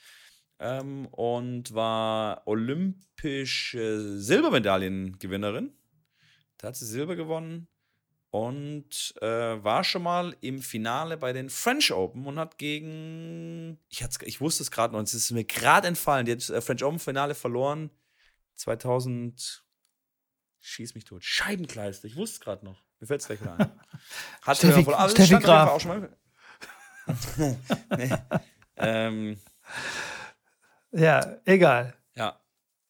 [0.59, 5.73] Ähm, und war olympische Silbermedaillengewinnerin.
[6.57, 7.67] Da hat sie Silber gewonnen.
[8.31, 13.79] Und äh, war schon mal im Finale bei den French Open und hat gegen.
[13.89, 16.27] Ich, ich wusste es gerade noch, es ist mir gerade entfallen.
[16.27, 17.89] Die hat das äh, French Open Finale verloren.
[18.59, 19.63] 2000.
[20.61, 21.23] Schieß mich tot.
[21.23, 22.83] Scheibenkleister, ich wusste es gerade noch.
[22.99, 23.71] Mir fällt es gleich wieder ein.
[24.41, 25.69] Hat Steffi, voll, also Steffi Graf.
[25.69, 26.17] Auch schon mal.
[27.97, 28.11] nee.
[28.77, 29.39] ähm.
[30.91, 31.95] Ja, egal.
[32.15, 32.41] Ja.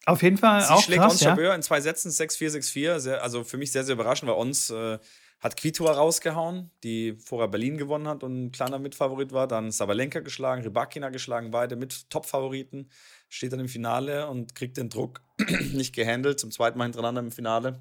[0.05, 1.53] Auf jeden Fall Sie auch schlägt krass, uns ja?
[1.53, 3.15] in zwei Sätzen 6-4, 6-4.
[3.17, 4.97] Also für mich sehr, sehr überraschend, weil uns äh,
[5.39, 9.47] hat Kvitua rausgehauen, die vorher Berlin gewonnen hat und ein kleiner Mitfavorit war.
[9.47, 12.89] Dann Sabalenka geschlagen, Rybakina geschlagen, beide mit Top-Favoriten.
[13.29, 15.21] Steht dann im Finale und kriegt den Druck
[15.73, 17.79] nicht gehandelt, zum zweiten Mal hintereinander im Finale.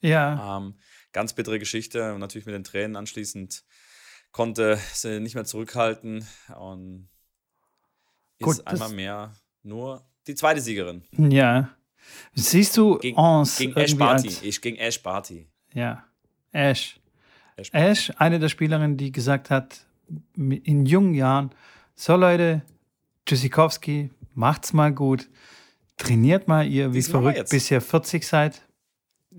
[0.00, 0.56] Ja.
[0.56, 0.74] Ähm,
[1.12, 3.64] ganz bittere Geschichte und natürlich mit den Tränen anschließend
[4.32, 7.08] konnte sie nicht mehr zurückhalten und
[8.40, 11.02] Gut, ist einmal mehr nur die zweite Siegerin.
[11.12, 11.70] Ja.
[12.32, 14.34] Siehst du gegen, Ons gegen Ash Barty.
[14.42, 15.46] Ich gegen Ash Barty.
[15.74, 16.04] Ja.
[16.52, 16.98] Ash.
[17.56, 19.84] Ash, Ash, eine der Spielerinnen, die gesagt hat,
[20.36, 21.50] in jungen Jahren,
[21.94, 22.62] so Leute,
[23.26, 25.28] Tschüssikowski, macht's mal gut,
[25.96, 28.62] trainiert mal ihr wie verrückt, bis ihr 40 seid.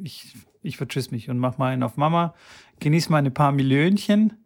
[0.04, 2.34] Ich ich vertschüss mich und mach mal einen auf Mama.
[2.80, 4.38] Genieß mal ein paar Millionchen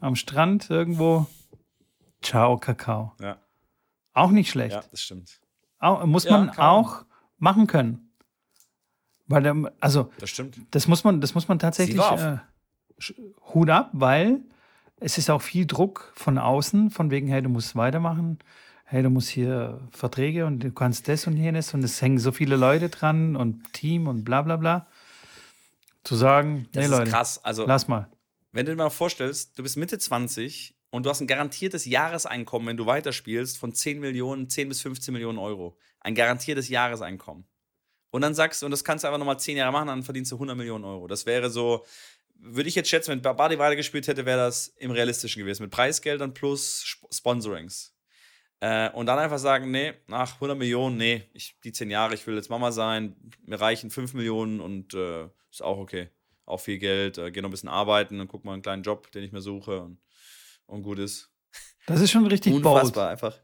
[0.00, 1.26] am Strand irgendwo.
[2.20, 3.12] Ciao, Kakao.
[3.20, 3.38] Ja.
[4.12, 4.74] Auch nicht schlecht.
[4.74, 5.40] Ja, das stimmt.
[5.78, 7.04] Auch, muss man ja, auch
[7.38, 8.10] machen können.
[9.26, 10.56] Weil, der, also, das stimmt.
[10.72, 12.38] Das muss man, das muss man tatsächlich äh,
[13.54, 14.42] Hut ab, weil
[15.00, 18.38] es ist auch viel Druck von außen, von wegen, hey, du musst weitermachen,
[18.92, 22.30] hey, du musst hier Verträge und du kannst das und jenes und es hängen so
[22.30, 24.86] viele Leute dran und Team und bla bla bla.
[26.04, 27.42] Zu sagen, das nee, Leute, krass.
[27.42, 28.10] Also, lass mal.
[28.52, 32.68] Wenn du dir mal vorstellst, du bist Mitte 20 und du hast ein garantiertes Jahreseinkommen,
[32.68, 35.78] wenn du weiterspielst, von 10 Millionen, 10 bis 15 Millionen Euro.
[36.00, 37.46] Ein garantiertes Jahreseinkommen.
[38.10, 40.30] Und dann sagst du, und das kannst du einfach nochmal 10 Jahre machen, dann verdienst
[40.32, 41.06] du 100 Millionen Euro.
[41.06, 41.86] Das wäre so,
[42.34, 45.62] würde ich jetzt schätzen, wenn Badi weitergespielt hätte, wäre das im Realistischen gewesen.
[45.62, 47.91] Mit Preisgeldern plus Sponsorings.
[48.62, 52.24] Äh, und dann einfach sagen, nee, nach 100 Millionen, nee, ich, die 10 Jahre, ich
[52.28, 56.10] will jetzt Mama sein, mir reichen 5 Millionen und äh, ist auch okay.
[56.46, 59.10] Auch viel Geld, äh, geh noch ein bisschen arbeiten und guck mal einen kleinen Job,
[59.10, 59.98] den ich mir suche und,
[60.66, 61.28] und gut ist.
[61.88, 63.10] Das ist schon richtig Unfassbar bold.
[63.10, 63.40] einfach.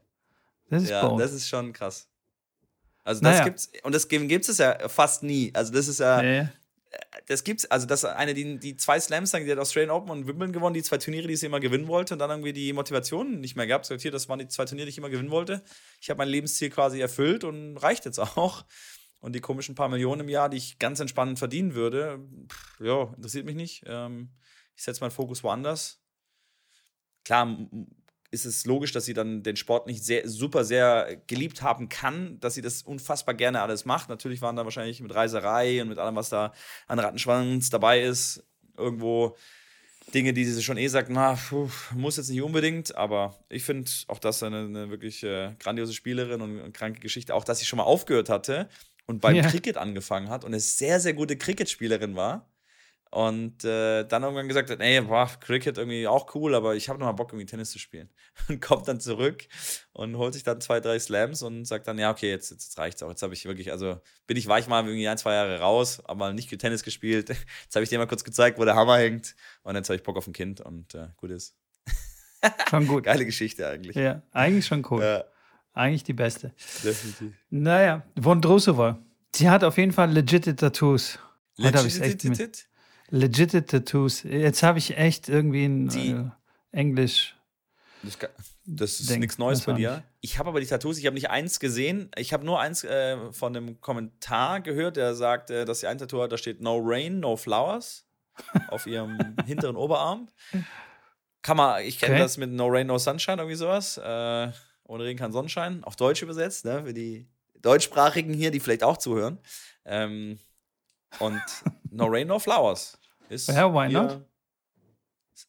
[0.69, 1.19] Das ist ja, bold.
[1.19, 2.07] das ist schon krass.
[3.03, 3.43] Also das naja.
[3.43, 5.51] gibt's, und das gibt es ja fast nie.
[5.53, 6.47] Also das ist ja, nee
[7.27, 10.53] das gibt's, also das eine, die, die zwei Slams, die hat Australian Open und Wimbledon
[10.53, 13.55] gewonnen, die zwei Turniere, die sie immer gewinnen wollte und dann irgendwie die Motivation nicht
[13.55, 13.85] mehr gab.
[13.85, 15.63] So, hier, das waren die zwei Turniere, die ich immer gewinnen wollte.
[16.01, 18.65] Ich habe mein Lebensziel quasi erfüllt und reicht jetzt auch.
[19.21, 22.25] Und die komischen paar Millionen im Jahr, die ich ganz entspannt verdienen würde,
[22.79, 23.83] ja, interessiert mich nicht.
[23.85, 24.29] Ähm,
[24.75, 26.01] ich setze meinen Fokus woanders.
[27.25, 27.57] Klar,
[28.31, 32.39] ist es logisch, dass sie dann den Sport nicht sehr, super sehr geliebt haben kann,
[32.39, 34.09] dass sie das unfassbar gerne alles macht.
[34.09, 36.53] Natürlich waren da wahrscheinlich mit Reiserei und mit allem, was da
[36.87, 38.43] an Rattenschwanz dabei ist,
[38.77, 39.35] irgendwo
[40.13, 43.89] Dinge, die sie schon eh sagt, na, puh, muss jetzt nicht unbedingt, aber ich finde
[44.07, 47.35] auch das eine, eine wirklich äh, grandiose Spielerin und eine kranke Geschichte.
[47.35, 48.69] Auch, dass sie schon mal aufgehört hatte
[49.05, 49.47] und beim ja.
[49.47, 52.48] Cricket angefangen hat und eine sehr, sehr gute Cricket-Spielerin war
[53.11, 56.99] und äh, dann irgendwann gesagt hat, ey, boah, Cricket irgendwie auch cool, aber ich habe
[56.99, 58.09] noch mal Bock, irgendwie Tennis zu spielen.
[58.47, 59.47] Und kommt dann zurück
[59.91, 63.03] und holt sich dann zwei, drei Slams und sagt dann, ja, okay, jetzt, jetzt reicht's
[63.03, 63.09] auch.
[63.09, 66.01] Jetzt habe ich wirklich, also bin ich, war ich mal irgendwie ein, zwei Jahre raus,
[66.05, 67.29] aber mal nicht Tennis gespielt.
[67.63, 69.35] Jetzt habe ich dir mal kurz gezeigt, wo der Hammer hängt.
[69.63, 71.55] Und jetzt habe ich Bock auf ein Kind und äh, gut ist.
[72.69, 73.03] Schon gut.
[73.03, 73.95] Geile Geschichte eigentlich.
[73.95, 75.03] Ja, eigentlich schon cool.
[75.03, 75.25] Ja.
[75.73, 76.53] Eigentlich die beste.
[76.83, 77.33] Definitiv.
[77.49, 78.99] Naja, von Drusova.
[79.35, 81.19] Sie hat auf jeden Fall legit Tattoos.
[81.57, 82.69] Legit?
[83.09, 84.23] Legit Tattoos.
[84.23, 87.35] Jetzt habe ich echt irgendwie ein äh, Englisch.
[88.03, 88.17] Das,
[88.65, 90.03] das ist nichts Neues bei dir.
[90.21, 92.11] Ich habe aber die Tattoos, ich habe nicht eins gesehen.
[92.17, 95.97] Ich habe nur eins äh, von einem Kommentar gehört, der sagt, äh, dass sie ein
[95.97, 98.05] Tattoo hat, da steht No Rain, No Flowers
[98.69, 100.29] auf ihrem hinteren Oberarm.
[101.41, 102.23] Kann man, ich kenne okay.
[102.23, 103.97] das mit No Rain, No Sunshine, irgendwie sowas.
[103.97, 104.51] Äh,
[104.83, 105.83] ohne Regen kein Sonnenschein.
[105.83, 106.83] Auf Deutsch übersetzt, ne?
[106.85, 107.27] Für die
[107.61, 109.39] Deutschsprachigen hier, die vielleicht auch zuhören.
[109.85, 110.39] Ähm,
[111.19, 111.41] und
[111.91, 114.21] No Rain, No Flowers ist ja, why not?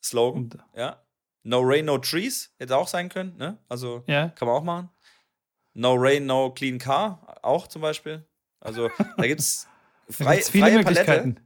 [0.02, 0.42] Slogan.
[0.42, 1.02] Und, ja.
[1.42, 3.36] No Rain, No Trees hätte auch sein können.
[3.36, 3.58] Ne?
[3.68, 4.28] Also ja.
[4.28, 4.90] kann man auch machen.
[5.74, 8.26] No Rain, No Clean Car auch zum Beispiel.
[8.60, 9.66] Also da gibt es
[10.10, 11.40] frei, viele freie Möglichkeiten.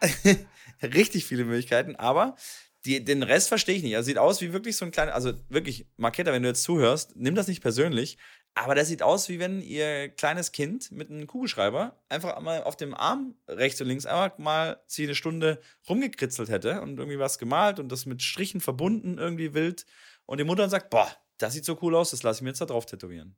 [0.82, 2.36] Richtig viele Möglichkeiten, aber
[2.84, 3.96] die, den Rest verstehe ich nicht.
[3.96, 7.16] Also sieht aus wie wirklich so ein kleiner, also wirklich, Marketa, wenn du jetzt zuhörst,
[7.16, 8.18] nimm das nicht persönlich,
[8.58, 12.74] aber das sieht aus, wie wenn ihr kleines Kind mit einem Kugelschreiber einfach einmal auf
[12.74, 17.38] dem Arm rechts und links einfach mal sie eine Stunde rumgekritzelt hätte und irgendwie was
[17.38, 19.84] gemalt und das mit Strichen verbunden, irgendwie wild.
[20.24, 22.62] Und die Mutter sagt: Boah, das sieht so cool aus, das lasse ich mir jetzt
[22.62, 23.36] da drauf tätowieren.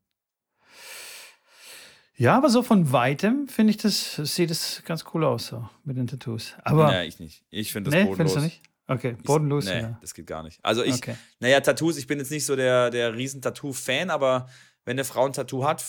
[2.14, 5.96] Ja, aber so von weitem finde ich das, sieht es ganz cool aus, so mit
[5.96, 6.54] den Tattoos.
[6.62, 6.92] Aber.
[6.92, 7.44] Ja, ich nicht.
[7.50, 8.34] Ich finde das nee, bodenlos.
[8.34, 8.62] Du nicht?
[8.86, 9.66] Okay, bodenlos.
[9.66, 9.98] Ich, nee, ja.
[10.00, 10.60] das geht gar nicht.
[10.62, 11.16] Also ich, okay.
[11.40, 14.48] naja, Tattoos, ich bin jetzt nicht so der, der riesen Tattoo-Fan, aber
[14.88, 15.84] wenn eine Frau ein Tattoo hat,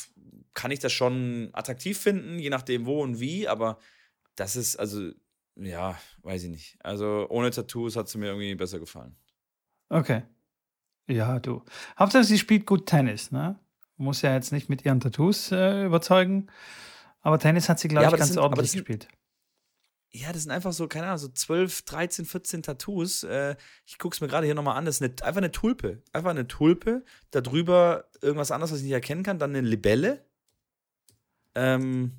[0.54, 3.80] kann ich das schon attraktiv finden, je nachdem wo und wie, aber
[4.36, 5.12] das ist, also,
[5.56, 6.78] ja, weiß ich nicht.
[6.84, 9.16] Also ohne Tattoos hat sie mir irgendwie besser gefallen.
[9.88, 10.24] Okay.
[11.08, 11.64] Ja, du.
[11.98, 13.58] Hauptsache, sie spielt gut Tennis, ne?
[13.96, 16.48] Muss ja jetzt nicht mit ihren Tattoos äh, überzeugen.
[17.22, 19.08] Aber Tennis hat sie, glaube ja, ich, ganz sind, ordentlich gespielt
[20.12, 23.24] ja, das sind einfach so, keine Ahnung, so 12, 13, 14 Tattoos.
[23.24, 24.86] Äh, ich gucke es mir gerade hier nochmal an.
[24.86, 26.02] Das ist eine, einfach eine Tulpe.
[26.14, 27.04] Einfach eine Tulpe.
[27.30, 29.38] Darüber irgendwas anderes, was ich nicht erkennen kann.
[29.38, 30.26] Dann eine Libelle.
[31.54, 32.14] Ähm,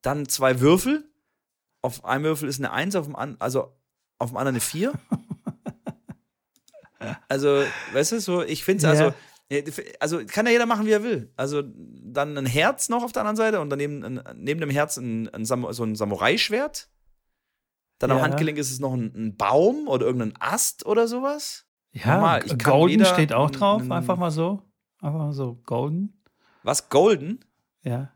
[0.00, 1.04] dann zwei Würfel.
[1.82, 3.76] Auf einem Würfel ist eine Eins, auf dem, an, also
[4.18, 4.92] auf dem anderen eine Vier.
[7.28, 9.14] also, weißt du, so, ich finde es, also,
[10.00, 11.32] also kann ja jeder machen, wie er will.
[11.36, 15.28] Also dann ein Herz noch auf der anderen Seite und daneben neben dem Herz ein,
[15.28, 16.90] ein Sam so ein Samurai-Schwert.
[17.98, 18.16] Dann ja.
[18.16, 21.66] am Handgelenk ist es noch ein, ein, Baum oder irgendein Ast oder sowas.
[21.92, 22.42] Ja, Normal.
[22.44, 24.62] Ich Golden steht auch drauf, ein, einfach mal so.
[25.00, 26.22] Einfach mal so Golden.
[26.62, 27.44] Was, Golden?
[27.82, 28.12] Ja.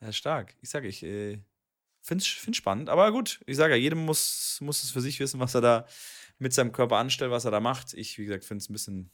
[0.00, 0.54] Ja, stark.
[0.60, 1.40] Ich sage, ich äh,
[2.02, 2.90] finde es spannend.
[2.90, 5.86] Aber gut, ich sage ja, jedem muss, muss es für sich wissen, was er da
[6.38, 7.94] mit seinem Körper anstellt, was er da macht.
[7.94, 9.10] Ich, wie gesagt, finde es ein bisschen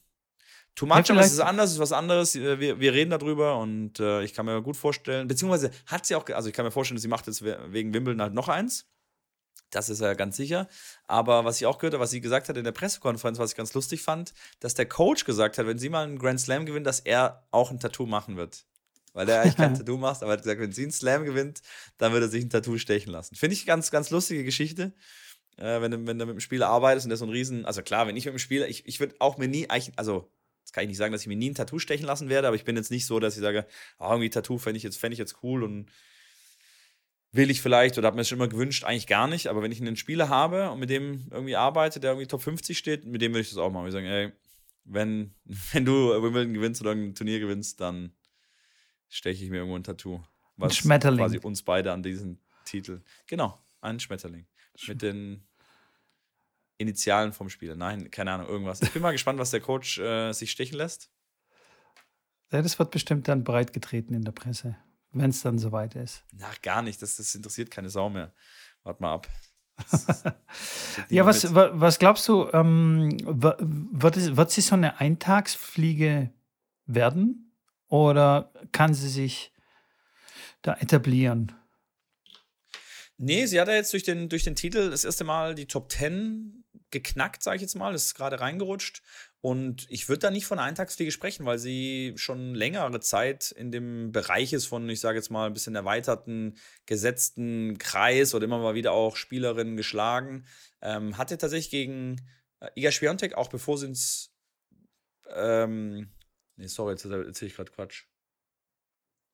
[0.74, 2.34] Too much, ja, ist anders, ist was anderes.
[2.34, 6.26] Wir, wir reden darüber und äh, ich kann mir gut vorstellen, beziehungsweise hat sie auch,
[6.30, 8.86] also ich kann mir vorstellen, sie macht jetzt wegen Wimbledon halt noch eins.
[9.70, 10.68] Das ist ja ganz sicher.
[11.06, 13.56] Aber was ich auch gehört habe, was sie gesagt hat in der Pressekonferenz, was ich
[13.56, 16.86] ganz lustig fand, dass der Coach gesagt hat, wenn sie mal einen Grand Slam gewinnt,
[16.86, 18.64] dass er auch ein Tattoo machen wird.
[19.14, 21.60] Weil er eigentlich kein Tattoo macht, aber er hat gesagt, wenn sie einen Slam gewinnt,
[21.98, 23.34] dann wird er sich ein Tattoo stechen lassen.
[23.34, 24.92] Finde ich ganz, ganz lustige Geschichte.
[25.56, 27.64] Äh, wenn, du, wenn du mit dem Spieler arbeitest und der ist so ein Riesen,
[27.66, 30.30] also klar, wenn ich mit dem Spieler, ich, ich würde auch mir nie, also
[30.62, 32.56] das kann ich nicht sagen, dass ich mir nie ein Tattoo stechen lassen werde, aber
[32.56, 33.66] ich bin jetzt nicht so, dass ich sage,
[33.98, 35.90] oh, irgendwie Tattoo fände ich, jetzt, fänd ich jetzt cool und
[37.32, 39.48] will ich vielleicht oder habe mir das schon immer gewünscht, eigentlich gar nicht.
[39.48, 42.76] Aber wenn ich einen Spieler habe und mit dem irgendwie arbeite, der irgendwie Top 50
[42.76, 43.86] steht, mit dem würde ich das auch machen.
[43.86, 44.32] Ich sagen, ey,
[44.84, 45.34] wenn,
[45.72, 48.12] wenn du Wimbledon gewinnst oder ein Turnier gewinnst, dann
[49.08, 50.22] steche ich mir irgendwo ein Tattoo.
[50.56, 51.18] Was ein Schmetterling.
[51.18, 53.02] quasi uns beide an diesen Titel.
[53.26, 54.46] Genau, ein Schmetterling.
[54.86, 55.44] Mit den
[56.82, 57.76] Initialen vom Spieler.
[57.76, 58.82] Nein, keine Ahnung, irgendwas.
[58.82, 61.10] Ich bin mal gespannt, was der Coach äh, sich stechen lässt.
[62.50, 64.76] Ja, das wird bestimmt dann breit getreten in der Presse
[65.12, 66.24] wenn es dann soweit ist.
[66.32, 67.00] Na, gar nicht.
[67.02, 68.32] Das, das interessiert keine Sau mehr.
[68.82, 69.28] Warte mal ab.
[71.08, 76.30] ja, was, was glaubst du, ähm, wird, es, wird sie so eine Eintagsfliege
[76.86, 77.52] werden
[77.88, 79.52] oder kann sie sich
[80.60, 81.52] da etablieren?
[83.24, 85.92] Nee, sie hat ja jetzt durch den, durch den Titel das erste Mal die Top
[85.92, 87.92] 10 geknackt, sage ich jetzt mal.
[87.92, 89.00] Das ist gerade reingerutscht.
[89.40, 94.10] Und ich würde da nicht von Eintagsfliege sprechen, weil sie schon längere Zeit in dem
[94.10, 96.56] Bereich ist von, ich sage jetzt mal, ein bisschen erweiterten,
[96.86, 100.44] gesetzten Kreis oder immer mal wieder auch Spielerinnen geschlagen.
[100.80, 102.16] Ähm, hatte tatsächlich gegen
[102.58, 104.34] äh, Iga Schwiontek, auch bevor sie ins.
[105.32, 106.10] Ähm,
[106.56, 108.06] nee, sorry, jetzt erzähle ich gerade Quatsch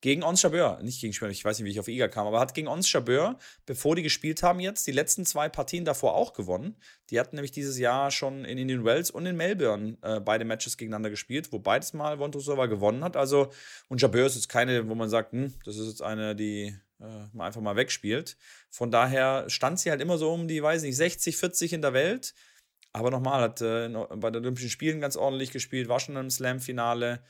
[0.00, 2.38] gegen Ons Jabeur, nicht gegen Schwör, ich weiß nicht, wie ich auf Iga kam, aber
[2.38, 6.32] hat gegen Ons Jabeur, bevor die gespielt haben jetzt, die letzten zwei Partien davor auch
[6.34, 6.76] gewonnen.
[7.10, 10.76] Die hatten nämlich dieses Jahr schon in Indian Wells und in Melbourne äh, beide Matches
[10.76, 13.16] gegeneinander gespielt, wo beides Mal Vondrusova gewonnen hat.
[13.16, 13.50] Also,
[13.88, 17.26] und Jabeur ist jetzt keine, wo man sagt, hm, das ist jetzt eine, die äh,
[17.32, 18.36] man einfach mal wegspielt.
[18.70, 21.92] Von daher stand sie halt immer so um die, weiß nicht, 60, 40 in der
[21.92, 22.34] Welt.
[22.92, 27.22] Aber nochmal, hat äh, bei den Olympischen Spielen ganz ordentlich gespielt, war schon im Slam-Finale.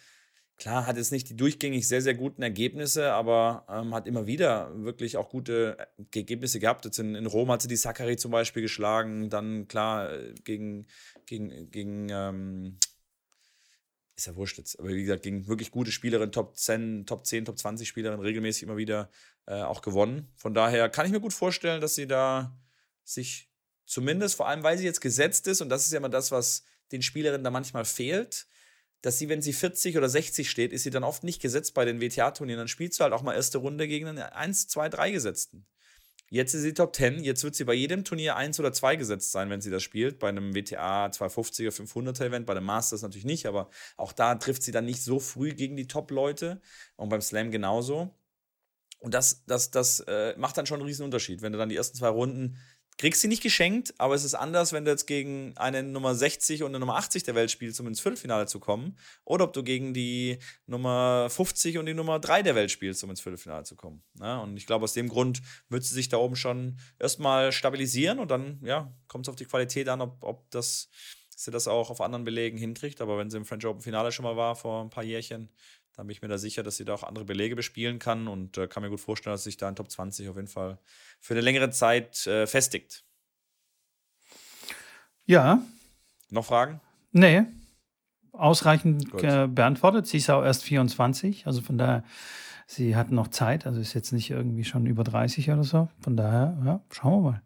[0.58, 4.72] Klar, hat jetzt nicht die durchgängig sehr, sehr guten Ergebnisse, aber ähm, hat immer wieder
[4.82, 6.84] wirklich auch gute äh, Ergebnisse gehabt.
[6.84, 10.88] Jetzt in, in Rom hat sie die Sakari zum Beispiel geschlagen, dann klar äh, gegen,
[11.26, 12.76] gegen, gegen ähm,
[14.16, 17.44] ist ja wurscht jetzt, aber wie gesagt, gegen wirklich gute Spielerinnen, Top 10, Top 10,
[17.44, 19.10] Top 20 Spielerinnen regelmäßig immer wieder
[19.46, 20.26] äh, auch gewonnen.
[20.34, 22.58] Von daher kann ich mir gut vorstellen, dass sie da
[23.04, 23.48] sich
[23.86, 26.64] zumindest, vor allem weil sie jetzt gesetzt ist, und das ist ja immer das, was
[26.90, 28.48] den Spielerinnen da manchmal fehlt,
[29.02, 31.84] dass sie, wenn sie 40 oder 60 steht, ist sie dann oft nicht gesetzt bei
[31.84, 32.58] den WTA-Turnieren.
[32.58, 35.66] Dann spielst du halt auch mal erste Runde gegen einen 1, 2, 3 Gesetzten.
[36.30, 37.24] Jetzt ist sie Top 10.
[37.24, 40.18] Jetzt wird sie bei jedem Turnier 1 oder 2 gesetzt sein, wenn sie das spielt.
[40.18, 44.62] Bei einem WTA 250er, 500er Event, bei dem Masters natürlich nicht, aber auch da trifft
[44.62, 46.60] sie dann nicht so früh gegen die Top-Leute.
[46.96, 48.14] Und beim Slam genauso.
[48.98, 51.76] Und das, das, das äh, macht dann schon einen riesen Unterschied, wenn du dann die
[51.76, 52.58] ersten zwei Runden
[52.98, 56.64] kriegst sie nicht geschenkt, aber es ist anders, wenn du jetzt gegen eine Nummer 60
[56.64, 58.98] und eine Nummer 80 der Welt spielst, um ins Viertelfinale zu kommen.
[59.24, 63.10] Oder ob du gegen die Nummer 50 und die Nummer 3 der Welt spielst, um
[63.10, 64.02] ins Viertelfinale zu kommen.
[64.20, 68.18] Ja, und ich glaube, aus dem Grund wird sie sich da oben schon erstmal stabilisieren
[68.18, 70.88] und dann ja, kommt es auf die Qualität an, ob, ob das,
[71.36, 73.00] sie das auch auf anderen Belegen hinkriegt.
[73.00, 75.50] Aber wenn sie im French Open Finale schon mal war vor ein paar Jährchen,
[75.98, 78.56] dann bin ich mir da sicher, dass sie da auch andere Belege bespielen kann und
[78.56, 80.78] äh, kann mir gut vorstellen, dass sich da in Top 20 auf jeden Fall
[81.18, 83.02] für eine längere Zeit äh, festigt.
[85.26, 85.60] Ja.
[86.30, 86.80] Noch Fragen?
[87.10, 87.42] Nee.
[88.30, 90.06] Ausreichend äh, beantwortet.
[90.06, 92.04] Sie ist auch erst 24, also von daher,
[92.68, 95.88] sie hat noch Zeit, also ist jetzt nicht irgendwie schon über 30 oder so.
[95.98, 97.42] Von daher, ja, schauen wir mal.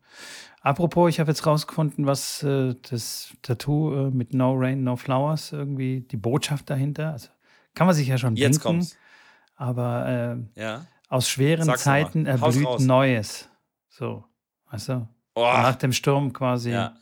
[0.60, 5.52] Apropos, ich habe jetzt rausgefunden, was äh, das Tattoo äh, mit No Rain, No Flowers
[5.52, 7.30] irgendwie, die Botschaft dahinter, also
[7.74, 8.62] kann man sich ja schon Jetzt denken.
[8.62, 8.96] Kommt's.
[9.56, 10.86] Aber äh, ja.
[11.08, 13.48] aus schweren Sag's Zeiten erblüht Neues.
[13.88, 14.24] So,
[14.70, 15.08] weißt du?
[15.34, 15.42] Oh.
[15.42, 16.96] Nach dem Sturm quasi ja.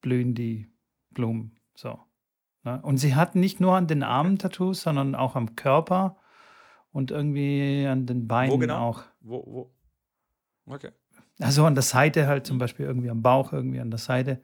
[0.00, 0.70] blühen die
[1.10, 1.58] Blumen.
[1.74, 1.98] So.
[2.64, 2.80] Ne?
[2.82, 6.16] Und sie hat nicht nur an den Armen Tattoos, sondern auch am Körper
[6.92, 8.78] und irgendwie an den Beinen wo genau?
[8.78, 9.02] auch.
[9.20, 9.74] Wo, wo?
[10.66, 10.90] Okay.
[11.40, 14.40] Also an der Seite halt zum Beispiel irgendwie am Bauch, irgendwie an der Seite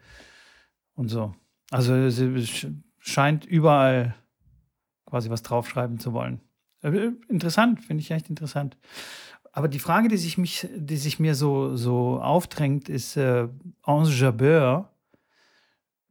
[0.94, 1.34] und so.
[1.70, 4.16] Also sie scheint überall
[5.08, 6.40] quasi was draufschreiben zu wollen.
[6.82, 8.76] Äh, interessant, finde ich echt interessant.
[9.52, 13.48] Aber die Frage, die sich, mich, die sich mir so, so aufdrängt, ist äh,
[13.82, 14.90] Ange Jabeur.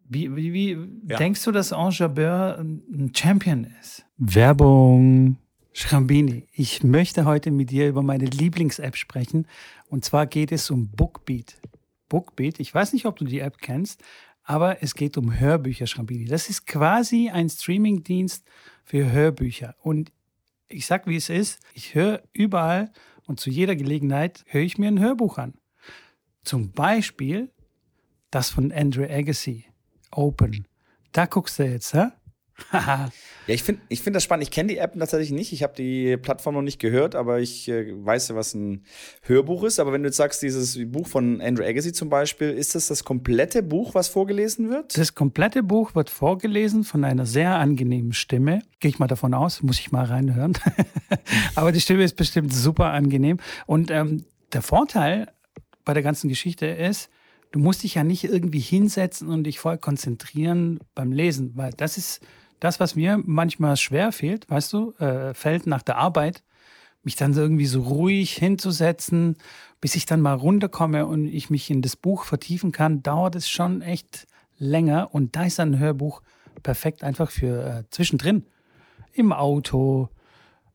[0.10, 0.72] Wie, wie, wie
[1.08, 1.18] ja.
[1.18, 4.06] denkst du, dass Ange Jabeur ein Champion ist?
[4.18, 5.38] Werbung.
[5.80, 9.46] Schrambini, ich möchte heute mit dir über meine Lieblings-App sprechen.
[9.90, 11.62] Und zwar geht es um Bookbeat.
[12.10, 14.04] Bookbeat, ich weiß nicht, ob du die App kennst,
[14.48, 16.24] aber es geht um Hörbücher, Schrambini.
[16.24, 18.46] Das ist quasi ein Streamingdienst
[18.86, 19.76] für Hörbücher.
[19.82, 20.14] Und
[20.70, 22.90] ich sag, wie es ist, ich höre überall
[23.26, 25.56] und zu jeder Gelegenheit höre ich mir ein Hörbuch an.
[26.44, 27.52] Zum Beispiel
[28.32, 29.66] das von Andrew Agassi,
[30.12, 30.66] Open.
[31.12, 32.08] Da guckst du jetzt, hä?
[32.74, 33.10] ja,
[33.48, 34.44] ich finde ich find das spannend.
[34.44, 35.54] Ich kenne die App tatsächlich nicht.
[35.54, 38.84] Ich habe die Plattform noch nicht gehört, aber ich äh, weiß ja, was ein
[39.22, 39.80] Hörbuch ist.
[39.80, 43.04] Aber wenn du jetzt sagst, dieses Buch von Andrew Agassi zum Beispiel, ist das das
[43.04, 44.98] komplette Buch, was vorgelesen wird?
[44.98, 48.62] Das komplette Buch wird vorgelesen von einer sehr angenehmen Stimme.
[48.80, 50.54] Gehe ich mal davon aus, muss ich mal reinhören.
[51.56, 53.38] aber die Stimme ist bestimmt super angenehm.
[53.66, 55.32] Und ähm, der Vorteil
[55.86, 57.10] bei der ganzen Geschichte ist,
[57.52, 61.98] du musst dich ja nicht irgendwie hinsetzen und dich voll konzentrieren beim Lesen, weil das
[61.98, 62.22] ist
[62.60, 66.44] das, was mir manchmal schwer fehlt, weißt du, äh, fällt nach der Arbeit,
[67.04, 69.38] mich dann irgendwie so ruhig hinzusetzen,
[69.80, 73.50] bis ich dann mal runterkomme und ich mich in das Buch vertiefen kann, dauert es
[73.50, 74.28] schon echt
[74.58, 75.14] länger.
[75.14, 76.22] Und da ist ein Hörbuch
[76.64, 78.46] perfekt einfach für äh, zwischendrin.
[79.14, 80.10] Im Auto,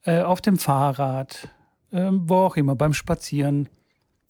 [0.04, 1.48] äh, auf dem Fahrrad,
[1.92, 3.68] ähm, wo auch immer, beim Spazieren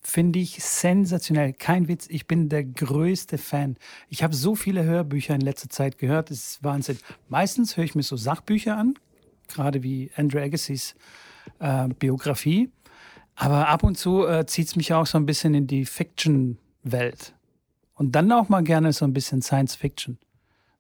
[0.03, 1.53] finde ich sensationell.
[1.53, 3.77] Kein Witz, ich bin der größte Fan.
[4.09, 6.99] Ich habe so viele Hörbücher in letzter Zeit gehört, das ist Wahnsinn.
[7.29, 8.95] Meistens höre ich mir so Sachbücher an,
[9.49, 10.95] gerade wie Andrew Agassiz
[11.61, 12.71] äh, Biografie.
[13.35, 17.35] Aber ab und zu äh, zieht es mich auch so ein bisschen in die Fiction-Welt.
[17.95, 20.19] Und dann auch mal gerne so ein bisschen Science Fiction.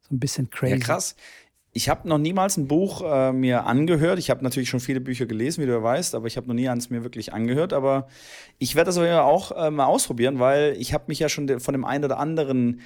[0.02, 0.74] So ein bisschen crazy.
[0.74, 1.16] Ja, krass.
[1.74, 4.18] Ich habe noch niemals ein Buch äh, mir angehört.
[4.18, 6.68] Ich habe natürlich schon viele Bücher gelesen, wie du weißt, aber ich habe noch nie
[6.68, 7.72] eins mir wirklich angehört.
[7.72, 8.08] Aber
[8.58, 11.86] ich werde das auch äh, mal ausprobieren, weil ich habe mich ja schon von dem
[11.86, 12.82] einen oder anderen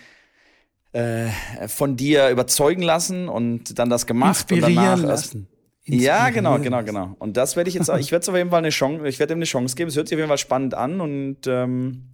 [0.93, 1.29] äh,
[1.67, 5.49] von dir überzeugen lassen und dann das gemacht Inspirieren und danach lassen.
[5.85, 7.15] Ja, genau, genau, genau.
[7.19, 9.19] Und das werde ich jetzt, auch, ich werde es auf jeden Fall eine Chance, ich
[9.19, 9.89] werde ihm eine Chance geben.
[9.89, 12.09] Es hört sich auf jeden Fall spannend an und ähm,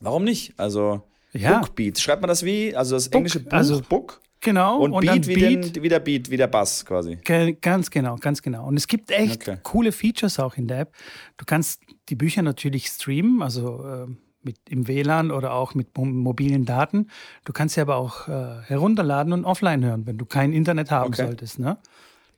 [0.00, 0.54] warum nicht?
[0.58, 1.02] Also
[1.32, 1.58] ja.
[1.58, 2.74] Bookbeat, schreibt man das wie?
[2.74, 4.20] Also das englische Buch, also, Book?
[4.40, 4.78] Genau.
[4.78, 7.16] Und, und Beat, wie, Beat den, wie der Beat, wie der Bass quasi.
[7.60, 8.66] Ganz genau, ganz genau.
[8.66, 9.58] Und es gibt echt okay.
[9.62, 10.94] coole Features auch in der App.
[11.36, 14.06] Du kannst die Bücher natürlich streamen, also äh,
[14.42, 17.08] mit im WLAN oder auch mit mobilen Daten.
[17.44, 21.08] Du kannst sie aber auch äh, herunterladen und offline hören, wenn du kein Internet haben
[21.08, 21.26] okay.
[21.26, 21.58] solltest.
[21.58, 21.76] Ne?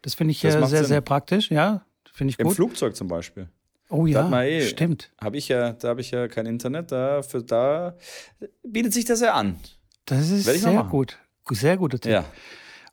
[0.03, 0.85] Das finde ich äh, sehr, Sinn.
[0.85, 1.51] sehr praktisch.
[1.51, 2.53] Ja, finde ich Im gut.
[2.53, 3.49] Im Flugzeug zum Beispiel.
[3.89, 5.13] Oh ja, eh, stimmt.
[5.19, 6.91] Hab ich ja, da habe ich ja kein Internet.
[6.91, 7.95] Da, für, da
[8.63, 9.57] bietet sich das ja an.
[10.07, 11.19] Das ist sehr gut.
[11.51, 12.12] Sehr guter Tipp.
[12.12, 12.24] Ja.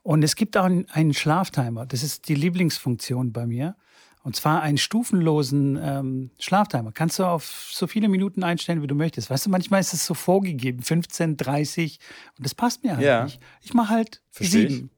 [0.04, 1.86] Und es gibt auch einen Schlaftimer.
[1.86, 3.76] Das ist die Lieblingsfunktion bei mir.
[4.24, 6.92] Und zwar einen stufenlosen ähm, Schlaftimer.
[6.92, 9.30] Kannst du auf so viele Minuten einstellen, wie du möchtest.
[9.30, 12.00] Weißt du, manchmal ist es so vorgegeben, 15, 30.
[12.38, 13.24] Und das passt mir halt ja.
[13.24, 13.40] nicht.
[13.62, 14.92] Ich mache halt Versteh sieben.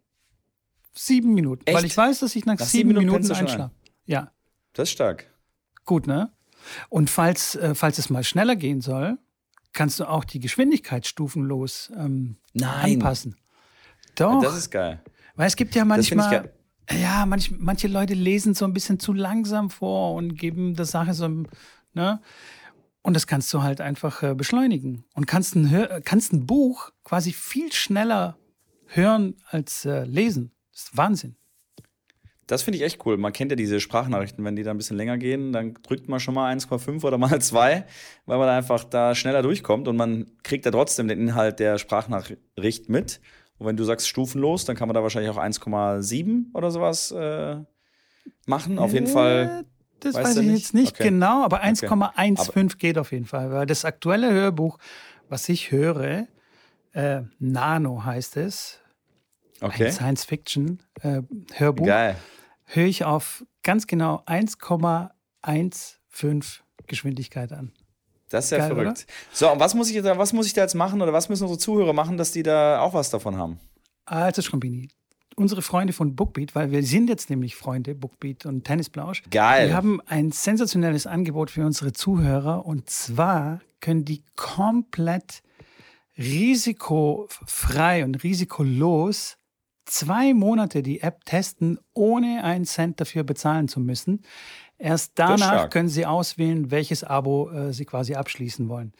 [0.93, 1.01] Ich.
[1.03, 1.63] Sieben Minuten.
[1.65, 1.77] Echt?
[1.77, 3.73] Weil ich weiß, dass ich nach, nach sieben, sieben, Minuten, Minuten einschlafe.
[4.05, 4.31] Ja.
[4.73, 5.27] Das ist stark.
[5.85, 6.31] Gut, ne?
[6.89, 9.17] Und falls, äh, falls es mal schneller gehen soll,
[9.73, 13.35] kannst du auch die Geschwindigkeit stufenlos ähm, anpassen.
[14.15, 14.41] Doch.
[14.41, 15.01] Das ist geil.
[15.35, 16.51] Weil es gibt ja manchmal,
[16.91, 21.13] ja, manch, manche Leute lesen so ein bisschen zu langsam vor und geben der Sache
[21.13, 21.27] so,
[21.93, 22.21] ne?
[23.03, 27.33] Und das kannst du halt einfach äh, beschleunigen und kannst ein, kannst ein Buch quasi
[27.33, 28.37] viel schneller
[28.87, 30.51] hören als äh, lesen.
[30.71, 31.35] Das ist Wahnsinn.
[32.51, 33.17] Das finde ich echt cool.
[33.17, 36.19] Man kennt ja diese Sprachnachrichten, wenn die da ein bisschen länger gehen, dann drückt man
[36.19, 37.85] schon mal 1,5 oder mal 2,
[38.25, 42.89] weil man einfach da schneller durchkommt und man kriegt ja trotzdem den Inhalt der Sprachnachricht
[42.89, 43.21] mit.
[43.61, 47.57] Und wenn du sagst stufenlos, dann kann man da wahrscheinlich auch 1,7 oder sowas äh,
[48.47, 48.79] machen.
[48.79, 49.65] Auf jeden äh, Fall.
[49.99, 50.57] Das weiß ich nicht?
[50.57, 51.09] jetzt nicht okay.
[51.09, 52.67] genau, aber 1,15 okay.
[52.79, 53.51] geht auf jeden Fall.
[53.51, 54.79] Weil das aktuelle Hörbuch,
[55.29, 56.25] was ich höre,
[56.93, 58.79] äh, Nano heißt es.
[59.59, 59.85] Okay.
[59.85, 61.85] Ein Science-Fiction-Hörbuch.
[61.85, 62.15] Geil.
[62.65, 67.73] Höre ich auf ganz genau 1,15 Geschwindigkeit an.
[68.31, 69.05] Das ist ja Geil, verrückt.
[69.05, 69.13] Oder?
[69.31, 71.43] So, und was muss, ich da, was muss ich da jetzt machen oder was müssen
[71.43, 73.59] unsere Zuhörer machen, dass die da auch was davon haben?
[74.05, 74.89] Also, Schrombini,
[75.35, 79.23] unsere Freunde von Bookbeat, weil wir sind jetzt nämlich Freunde, Bookbeat und Tennisblausch.
[79.29, 79.69] Geil.
[79.69, 85.41] Wir haben ein sensationelles Angebot für unsere Zuhörer und zwar können die komplett
[86.17, 89.37] risikofrei und risikolos
[89.91, 94.21] zwei Monate die App testen, ohne einen Cent dafür bezahlen zu müssen.
[94.77, 98.93] Erst danach können Sie auswählen, welches Abo äh, Sie quasi abschließen wollen.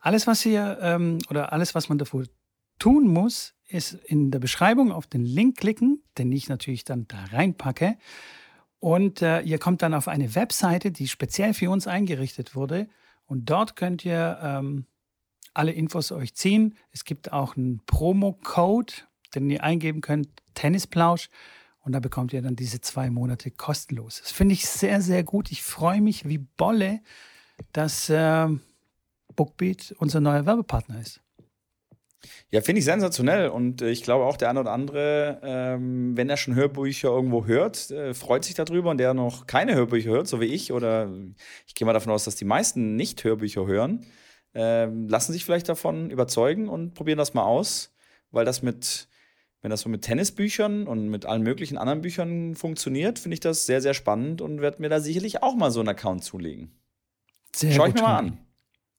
[0.00, 2.26] Alles, was Sie ähm, oder alles, was man dafür
[2.78, 7.22] tun muss, ist in der Beschreibung auf den Link klicken, den ich natürlich dann da
[7.30, 7.96] reinpacke.
[8.80, 12.88] Und äh, ihr kommt dann auf eine Webseite, die speziell für uns eingerichtet wurde.
[13.26, 14.86] Und dort könnt ihr ähm,
[15.54, 16.74] alle Infos euch ziehen.
[16.90, 18.94] Es gibt auch einen Promo-Code,
[19.34, 21.28] den ihr eingeben könnt, Tennisplausch.
[21.80, 24.20] Und da bekommt ihr dann diese zwei Monate kostenlos.
[24.22, 25.50] Das finde ich sehr, sehr gut.
[25.50, 27.00] Ich freue mich wie Bolle,
[27.72, 28.48] dass äh,
[29.34, 31.20] Bookbeat unser neuer Werbepartner ist.
[32.50, 36.30] Ja, finde ich sensationell und äh, ich glaube auch der eine oder andere, ähm, wenn
[36.30, 40.28] er schon Hörbücher irgendwo hört, äh, freut sich darüber und der noch keine Hörbücher hört,
[40.28, 41.10] so wie ich oder
[41.66, 44.06] ich gehe mal davon aus, dass die meisten nicht Hörbücher hören,
[44.54, 47.92] äh, lassen sich vielleicht davon überzeugen und probieren das mal aus,
[48.30, 49.08] weil das mit,
[49.62, 53.64] wenn das so mit Tennisbüchern und mit allen möglichen anderen Büchern funktioniert, finde ich das
[53.64, 56.72] sehr, sehr spannend und werde mir da sicherlich auch mal so einen Account zulegen.
[57.54, 58.38] Sehr Schau ich mir mal an.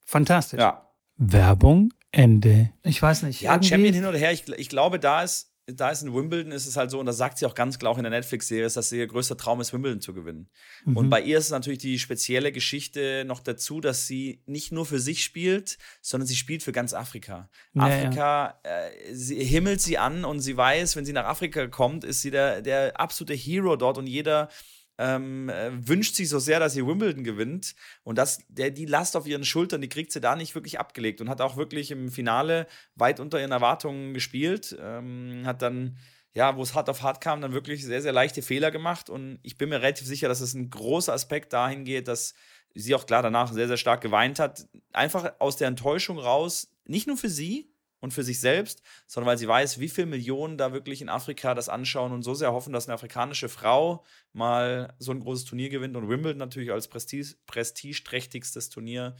[0.05, 0.59] Fantastisch.
[0.59, 0.89] Ja.
[1.17, 2.71] Werbung Ende.
[2.83, 3.41] Ich weiß nicht.
[3.41, 4.31] Ja, Champion hin oder her.
[4.31, 7.17] Ich, ich glaube, da ist, da ist in Wimbledon ist es halt so, und das
[7.17, 10.01] sagt sie auch ganz klar auch in der Netflix-Serie, dass ihr größter Traum ist, Wimbledon
[10.01, 10.49] zu gewinnen.
[10.85, 10.97] Mhm.
[10.97, 14.99] Und bei ihr ist natürlich die spezielle Geschichte noch dazu, dass sie nicht nur für
[14.99, 17.49] sich spielt, sondern sie spielt für ganz Afrika.
[17.73, 18.59] Ja, Afrika.
[18.63, 22.31] Äh, sie himmelt sie an und sie weiß, wenn sie nach Afrika kommt, ist sie
[22.31, 24.49] der, der absolute Hero dort und jeder
[24.97, 27.75] ähm, äh, wünscht sich so sehr, dass sie Wimbledon gewinnt.
[28.03, 31.21] Und das, der, die Last auf ihren Schultern, die kriegt sie da nicht wirklich abgelegt
[31.21, 34.75] und hat auch wirklich im Finale weit unter ihren Erwartungen gespielt.
[34.79, 35.97] Ähm, hat dann,
[36.33, 39.09] ja, wo es hart auf hart kam, dann wirklich sehr, sehr leichte Fehler gemacht.
[39.09, 42.35] Und ich bin mir relativ sicher, dass es ein großer Aspekt dahin geht, dass
[42.75, 44.67] sie auch klar danach sehr, sehr stark geweint hat.
[44.91, 47.72] Einfach aus der Enttäuschung raus, nicht nur für sie,
[48.03, 51.53] und für sich selbst, sondern weil sie weiß, wie viele Millionen da wirklich in Afrika
[51.53, 55.69] das anschauen und so sehr hoffen, dass eine afrikanische Frau mal so ein großes Turnier
[55.69, 59.15] gewinnt und Wimbledon natürlich als Prestige, prestigeträchtigstes Turnier.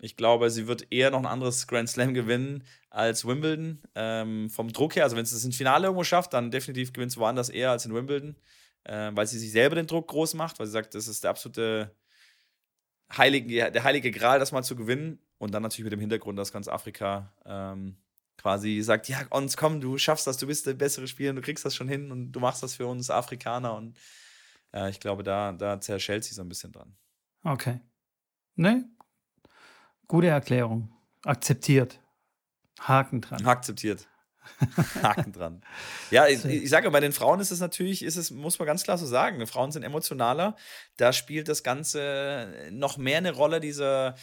[0.00, 3.80] Ich glaube, sie wird eher noch ein anderes Grand Slam gewinnen als Wimbledon.
[3.94, 7.12] Ähm, vom Druck her, also wenn sie es ins Finale irgendwo schafft, dann definitiv gewinnt
[7.12, 8.36] sie woanders eher als in Wimbledon,
[8.84, 11.30] äh, weil sie sich selber den Druck groß macht, weil sie sagt, das ist der
[11.30, 11.96] absolute
[13.16, 15.20] heilige, der heilige Gral, das mal zu gewinnen.
[15.38, 17.96] Und dann natürlich mit dem Hintergrund, dass ganz Afrika ähm,
[18.38, 21.64] quasi sagt, ja, uns komm, du schaffst das, du bist der bessere Spieler, du kriegst
[21.64, 23.98] das schon hin und du machst das für uns Afrikaner und
[24.72, 26.94] äh, ich glaube, da, da zerschellt sie so ein bisschen dran.
[27.42, 27.80] Okay.
[28.54, 28.88] Ne?
[30.08, 30.92] Gute Erklärung.
[31.24, 32.00] Akzeptiert.
[32.80, 33.44] Haken dran.
[33.46, 34.08] Akzeptiert.
[35.02, 35.62] Haken dran.
[36.10, 38.84] Ja, ich, ich sage, bei den Frauen ist es natürlich, ist es, muss man ganz
[38.84, 40.56] klar so sagen, Frauen sind emotionaler.
[40.96, 44.14] Da spielt das Ganze noch mehr eine Rolle, dieser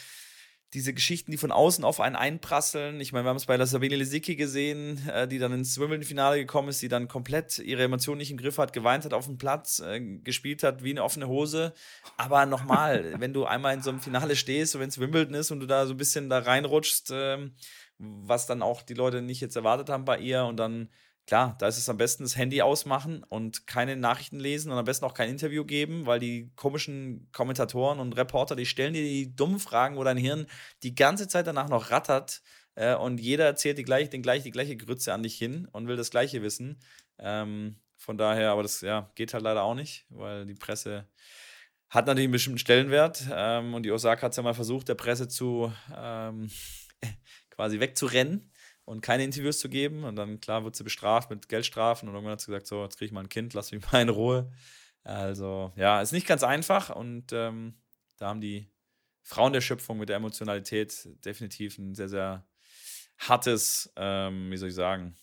[0.73, 2.99] diese Geschichten, die von außen auf einen einprasseln.
[2.99, 6.37] Ich meine, wir haben es bei der Sabine Lisicki gesehen, äh, die dann ins Wimbledon-Finale
[6.37, 9.37] gekommen ist, die dann komplett ihre Emotionen nicht im Griff hat, geweint hat auf dem
[9.37, 11.73] Platz, äh, gespielt hat wie eine offene Hose.
[12.17, 15.59] Aber nochmal, wenn du einmal in so einem Finale stehst, wenn es Wimbledon ist und
[15.59, 17.49] du da so ein bisschen da reinrutschst, äh,
[17.99, 20.89] was dann auch die Leute nicht jetzt erwartet haben bei ihr und dann
[21.25, 24.83] Klar, da ist es am besten das Handy ausmachen und keine Nachrichten lesen und am
[24.83, 29.33] besten auch kein Interview geben, weil die komischen Kommentatoren und Reporter, die stellen dir die
[29.33, 30.47] dummen Fragen, wo dein Hirn
[30.83, 32.41] die ganze Zeit danach noch rattert
[32.75, 35.87] äh, und jeder erzählt die gleich, den gleich, die gleiche Grütze an dich hin und
[35.87, 36.77] will das Gleiche wissen.
[37.19, 41.07] Ähm, von daher, aber das ja, geht halt leider auch nicht, weil die Presse
[41.89, 44.95] hat natürlich einen bestimmten Stellenwert ähm, und die Osaka hat es ja mal versucht, der
[44.95, 46.49] Presse zu ähm,
[47.49, 48.51] quasi wegzurennen
[48.85, 50.03] und keine Interviews zu geben.
[50.03, 52.07] Und dann, klar, wird sie bestraft mit Geldstrafen.
[52.07, 54.01] Und irgendwann hat sie gesagt: So, jetzt kriege ich mal ein Kind, lass mich mal
[54.01, 54.51] in Ruhe.
[55.03, 56.95] Also, ja, ist nicht ganz einfach.
[56.95, 57.75] Und ähm,
[58.17, 58.69] da haben die
[59.21, 62.47] Frauen der Schöpfung mit der Emotionalität definitiv ein sehr, sehr
[63.17, 65.15] hartes, ähm, wie soll ich sagen?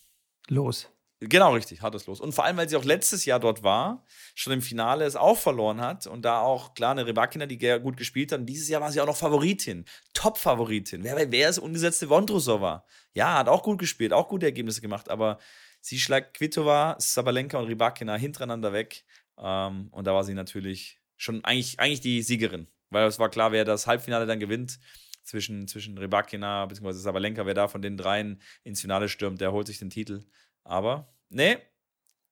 [0.47, 0.89] Los.
[1.23, 2.19] Genau, richtig, hartes Los.
[2.19, 4.03] Und vor allem, weil sie auch letztes Jahr dort war,
[4.33, 7.95] schon im Finale es auch verloren hat und da auch, klar, eine Rebakina, die gut
[7.95, 8.39] gespielt hat.
[8.39, 11.03] Und dieses Jahr war sie auch noch Favoritin, Top-Favoritin.
[11.03, 12.85] Wer, wer ist ungesetzte Vondrusova?
[13.13, 15.37] Ja, hat auch gut gespielt, auch gute Ergebnisse gemacht, aber
[15.79, 19.03] sie schlägt Kvitova, Sabalenka und Rybakina hintereinander weg.
[19.37, 23.51] Ähm, und da war sie natürlich schon eigentlich, eigentlich die Siegerin, weil es war klar,
[23.51, 24.79] wer das Halbfinale dann gewinnt
[25.21, 26.93] zwischen, zwischen Rybakina bzw.
[26.93, 30.25] Sabalenka, wer da von den dreien ins Finale stürmt, der holt sich den Titel.
[30.63, 31.57] Aber nee,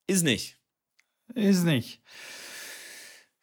[0.07, 0.59] ist nicht.
[1.35, 2.01] Ist nicht.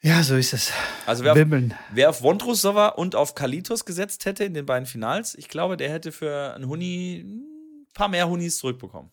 [0.01, 0.71] Ja, so ist es.
[1.05, 5.35] Also wer auf, wer auf Vondrusova und auf Kalitos gesetzt hätte in den beiden Finals,
[5.35, 9.11] ich glaube, der hätte für einen Huni ein paar mehr Hunis zurückbekommen.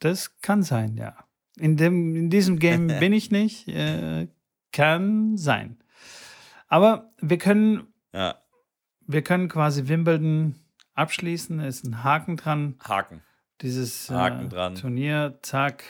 [0.00, 1.16] Das kann sein, ja.
[1.56, 3.68] In, dem, in diesem Game bin ich nicht.
[3.68, 4.28] Äh,
[4.72, 5.78] kann sein.
[6.66, 8.42] Aber wir können, ja.
[9.06, 10.56] wir können quasi Wimbledon
[10.94, 11.60] abschließen.
[11.60, 12.74] Es ist ein Haken dran.
[12.82, 13.22] Haken
[13.60, 15.38] dieses äh, Turnier.
[15.42, 15.84] Zack.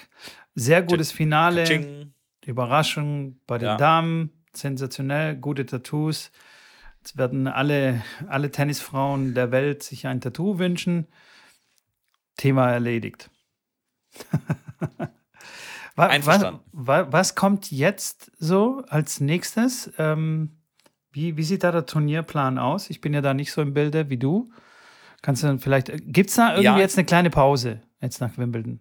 [0.55, 1.65] Sehr gutes Finale.
[1.65, 2.15] Kaching.
[2.45, 3.77] Überraschung bei den ja.
[3.77, 4.31] Damen.
[4.53, 5.37] Sensationell.
[5.37, 6.31] Gute Tattoos.
[6.99, 11.07] Jetzt werden alle, alle Tennisfrauen der Welt sich ein Tattoo wünschen.
[12.37, 13.31] Thema erledigt.
[15.97, 16.27] was,
[16.73, 19.93] was, was, kommt jetzt so als nächstes?
[19.99, 20.57] Ähm,
[21.13, 22.91] wie, wie sieht da der Turnierplan aus?
[22.91, 24.51] Ich bin ja da nicht so im Bilde wie du.
[25.25, 26.79] Kannst du dann vielleicht, gibt es da irgendwie ja.
[26.79, 28.79] jetzt eine kleine Pause jetzt nach Wimbledon?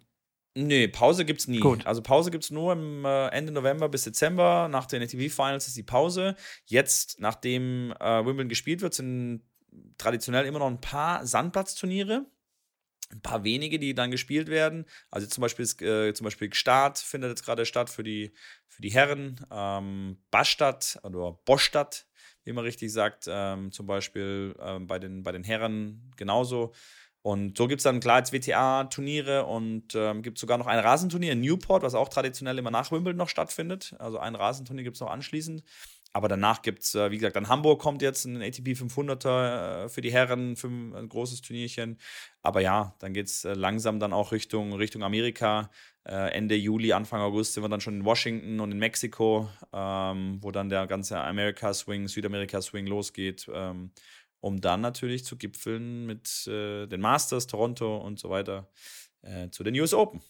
[0.55, 1.61] Nee, Pause gibt es nie.
[1.61, 1.87] Gut.
[1.87, 4.67] Also Pause gibt es nur im äh, Ende November bis Dezember.
[4.67, 6.35] Nach den ATV Finals ist die Pause.
[6.65, 9.43] Jetzt, nachdem äh, Wimbledon gespielt wird, sind
[9.97, 12.25] traditionell immer noch ein paar Sandplatzturniere.
[13.09, 14.85] ein paar wenige, die dann gespielt werden.
[15.11, 18.33] Also zum Beispiel, äh, zum Beispiel Start findet jetzt gerade statt für die,
[18.67, 19.39] für die Herren.
[19.49, 22.05] Ähm, Bastadt oder Bostadt,
[22.43, 26.73] wie man richtig sagt, ähm, zum Beispiel ähm, bei, den, bei den Herren genauso.
[27.21, 31.31] Und so gibt es dann klar jetzt WTA-Turniere und ähm, gibt sogar noch ein Rasenturnier
[31.31, 33.95] in Newport, was auch traditionell immer nach Wimbledon noch stattfindet.
[33.97, 35.63] Also ein Rasenturnier gibt es noch anschließend.
[36.15, 39.89] Aber danach gibt es, äh, wie gesagt, dann Hamburg kommt jetzt ein ATP 500er äh,
[39.89, 41.97] für die Herren, für ein großes Turnierchen.
[42.43, 45.69] Aber ja, dann geht es äh, langsam dann auch Richtung, Richtung Amerika.
[46.05, 50.51] Ende Juli, Anfang August sind wir dann schon in Washington und in Mexiko, ähm, wo
[50.51, 53.91] dann der ganze Amerika-Swing, Südamerika-Swing losgeht, ähm,
[54.41, 58.69] um dann natürlich zu gipfeln mit den Masters, Toronto und so weiter
[59.51, 60.21] zu den US Open.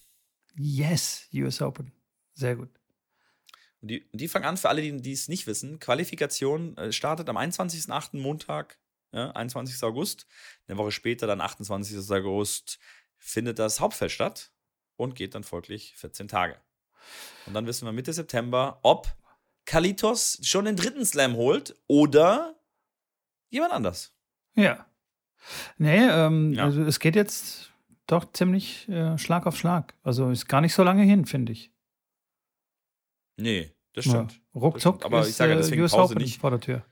[0.56, 1.92] Yes, US Open.
[2.36, 2.83] Sehr gut.
[3.84, 7.38] Und die, die fangen an, für alle, die es nicht wissen, Qualifikation äh, startet am
[7.38, 8.18] 21.08.
[8.18, 8.80] Montag,
[9.12, 9.84] ja, 21.
[9.84, 10.26] August.
[10.68, 12.10] Eine Woche später, dann 28.
[12.12, 12.80] August,
[13.18, 14.54] findet das Hauptfeld statt
[14.96, 16.56] und geht dann folglich 14 Tage.
[17.46, 19.14] Und dann wissen wir Mitte September, ob
[19.66, 22.56] Kalitos schon den dritten Slam holt oder
[23.50, 24.16] jemand anders.
[24.56, 24.86] Ja.
[25.78, 26.64] Nee, ähm, ja.
[26.64, 27.74] also es geht jetzt
[28.08, 29.94] doch ziemlich äh, Schlag auf Schlag.
[30.04, 31.70] Also ist gar nicht so lange hin, finde ich.
[33.36, 34.34] Nee, das stimmt.
[34.34, 35.06] Ja, ruckzuck das stimmt.
[35.06, 36.40] Aber ich sage ja deswegen US Pause Open nicht.
[36.40, 36.86] vor der Tür.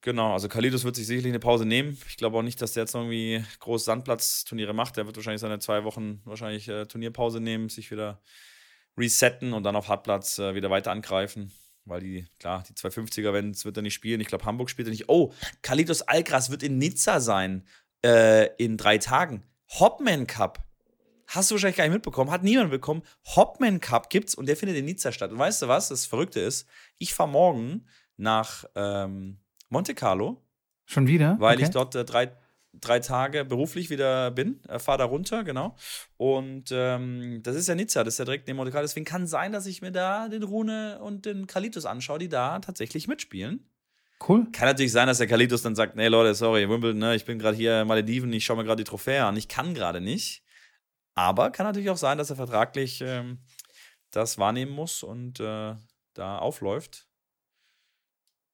[0.00, 1.98] Genau, also Kalidos wird sich sicherlich eine Pause nehmen.
[2.08, 4.96] Ich glaube auch nicht, dass der jetzt irgendwie groß Sandplatzturniere macht.
[4.96, 8.22] Der wird wahrscheinlich seine zwei Wochen wahrscheinlich äh, Turnierpause nehmen, sich wieder
[8.96, 11.52] resetten und dann auf Hartplatz äh, wieder weiter angreifen.
[11.84, 14.20] Weil die, klar, die 250er Events wird er nicht spielen.
[14.20, 15.08] Ich glaube, Hamburg spielt er nicht.
[15.08, 15.32] Oh,
[15.62, 17.66] Kalidos Algras wird in Nizza sein
[18.04, 19.42] äh, in drei Tagen.
[19.80, 20.67] Hopman Cup.
[21.28, 23.02] Hast du wahrscheinlich gar nicht mitbekommen, hat niemand bekommen.
[23.36, 25.30] Hopman Cup gibt's und der findet in Nizza statt.
[25.30, 25.88] Und weißt du was?
[25.88, 26.66] Das Verrückte ist,
[26.96, 30.42] ich fahre morgen nach ähm, Monte Carlo.
[30.86, 31.36] Schon wieder?
[31.38, 31.64] Weil okay.
[31.64, 32.32] ich dort äh, drei,
[32.72, 34.62] drei Tage beruflich wieder bin.
[34.68, 35.76] Äh, fahre da runter, genau.
[36.16, 38.86] Und ähm, das ist ja Nizza, das ist ja direkt neben Monte Carlo.
[38.86, 42.58] Deswegen kann sein, dass ich mir da den Rune und den Kalitos anschaue, die da
[42.60, 43.68] tatsächlich mitspielen.
[44.26, 44.50] Cool.
[44.50, 47.38] Kann natürlich sein, dass der Kalitos dann sagt: Nee, Leute, sorry, Wimbledon, ne, ich bin
[47.38, 49.36] gerade hier in Malediven, ich schaue mir gerade die Trophäe an.
[49.36, 50.42] Ich kann gerade nicht.
[51.18, 53.38] Aber kann natürlich auch sein, dass er vertraglich ähm,
[54.12, 55.74] das wahrnehmen muss und äh,
[56.14, 57.08] da aufläuft.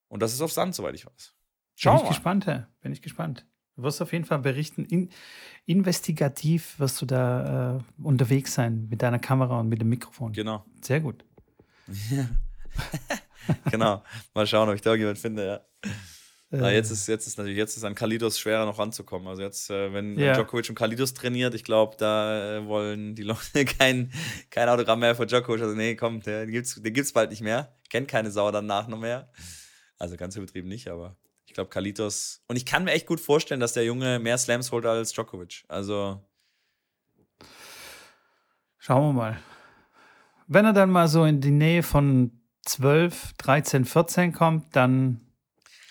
[0.08, 1.34] Und das ist auf Sand, soweit ich weiß.
[1.74, 2.68] Schauen Bin ich gespannt, Herr.
[2.80, 3.44] Bin ich gespannt.
[3.76, 4.86] Du wirst auf jeden Fall berichten.
[4.86, 5.10] In,
[5.66, 10.32] investigativ wirst du da äh, unterwegs sein mit deiner Kamera und mit dem Mikrofon.
[10.32, 10.64] Genau.
[10.80, 11.22] Sehr gut.
[12.10, 12.30] Ja.
[13.70, 14.02] genau.
[14.32, 15.90] Mal schauen, ob ich da jemand finde, ja.
[16.60, 19.28] Na, jetzt ist jetzt ist natürlich jetzt ist an Kalidos schwerer noch ranzukommen.
[19.28, 20.34] Also jetzt, äh, wenn ja.
[20.34, 24.12] Djokovic und Kalidos trainiert, ich glaube, da äh, wollen die Leute kein,
[24.50, 25.62] kein Autogramm mehr für Djokovic.
[25.62, 27.76] Also nee, komm, den gibt's, den gibt's bald nicht mehr.
[27.90, 29.30] Kennt keine Sau danach noch mehr.
[29.98, 32.42] Also ganz übertrieben nicht, aber ich glaube Kalitos.
[32.48, 35.64] Und ich kann mir echt gut vorstellen, dass der Junge mehr Slams holt als Djokovic.
[35.68, 36.20] Also
[38.78, 39.40] schauen wir mal.
[40.46, 42.32] Wenn er dann mal so in die Nähe von
[42.66, 45.20] 12, 13, 14 kommt, dann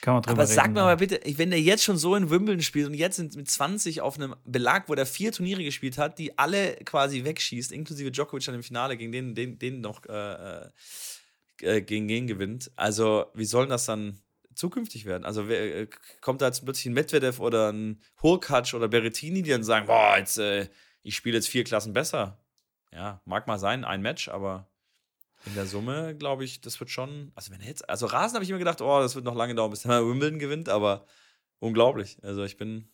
[0.03, 2.29] kann man drüber Aber sag reden, mir mal bitte, wenn der jetzt schon so in
[2.29, 6.19] Wimbledon spielt und jetzt mit 20 auf einem Belag, wo der vier Turniere gespielt hat,
[6.19, 10.67] die alle quasi wegschießt, inklusive Djokovic dann im Finale, gegen den, den, den noch äh,
[11.61, 12.69] äh, gegen den gewinnt.
[12.75, 14.19] Also, wie soll das dann
[14.55, 15.23] zukünftig werden?
[15.23, 15.87] Also, wer, äh,
[16.19, 20.17] kommt da jetzt plötzlich ein Medvedev oder ein Hurkacz oder Berrettini, die dann sagen, boah,
[20.17, 20.67] jetzt, äh,
[21.01, 22.43] ich spiele jetzt vier Klassen besser.
[22.91, 24.67] Ja, mag mal sein, ein Match, aber
[25.45, 27.31] in der Summe, glaube ich, das wird schon.
[27.35, 27.89] Also, wenn er jetzt.
[27.89, 30.07] Also, Rasen habe ich immer gedacht, oh, das wird noch lange dauern, bis er mal
[30.07, 31.05] Wimbledon gewinnt, aber
[31.59, 32.17] unglaublich.
[32.21, 32.87] Also, ich bin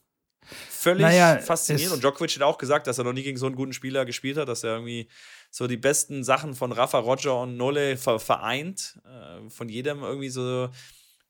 [0.45, 1.91] völlig naja, fasziniert.
[1.91, 4.37] Und Djokovic hat auch gesagt, dass er noch nie gegen so einen guten Spieler gespielt
[4.37, 5.09] hat, dass er irgendwie
[5.51, 8.99] so die besten Sachen von Rafa, Roger und Nole vereint.
[9.05, 10.69] Äh, von jedem irgendwie so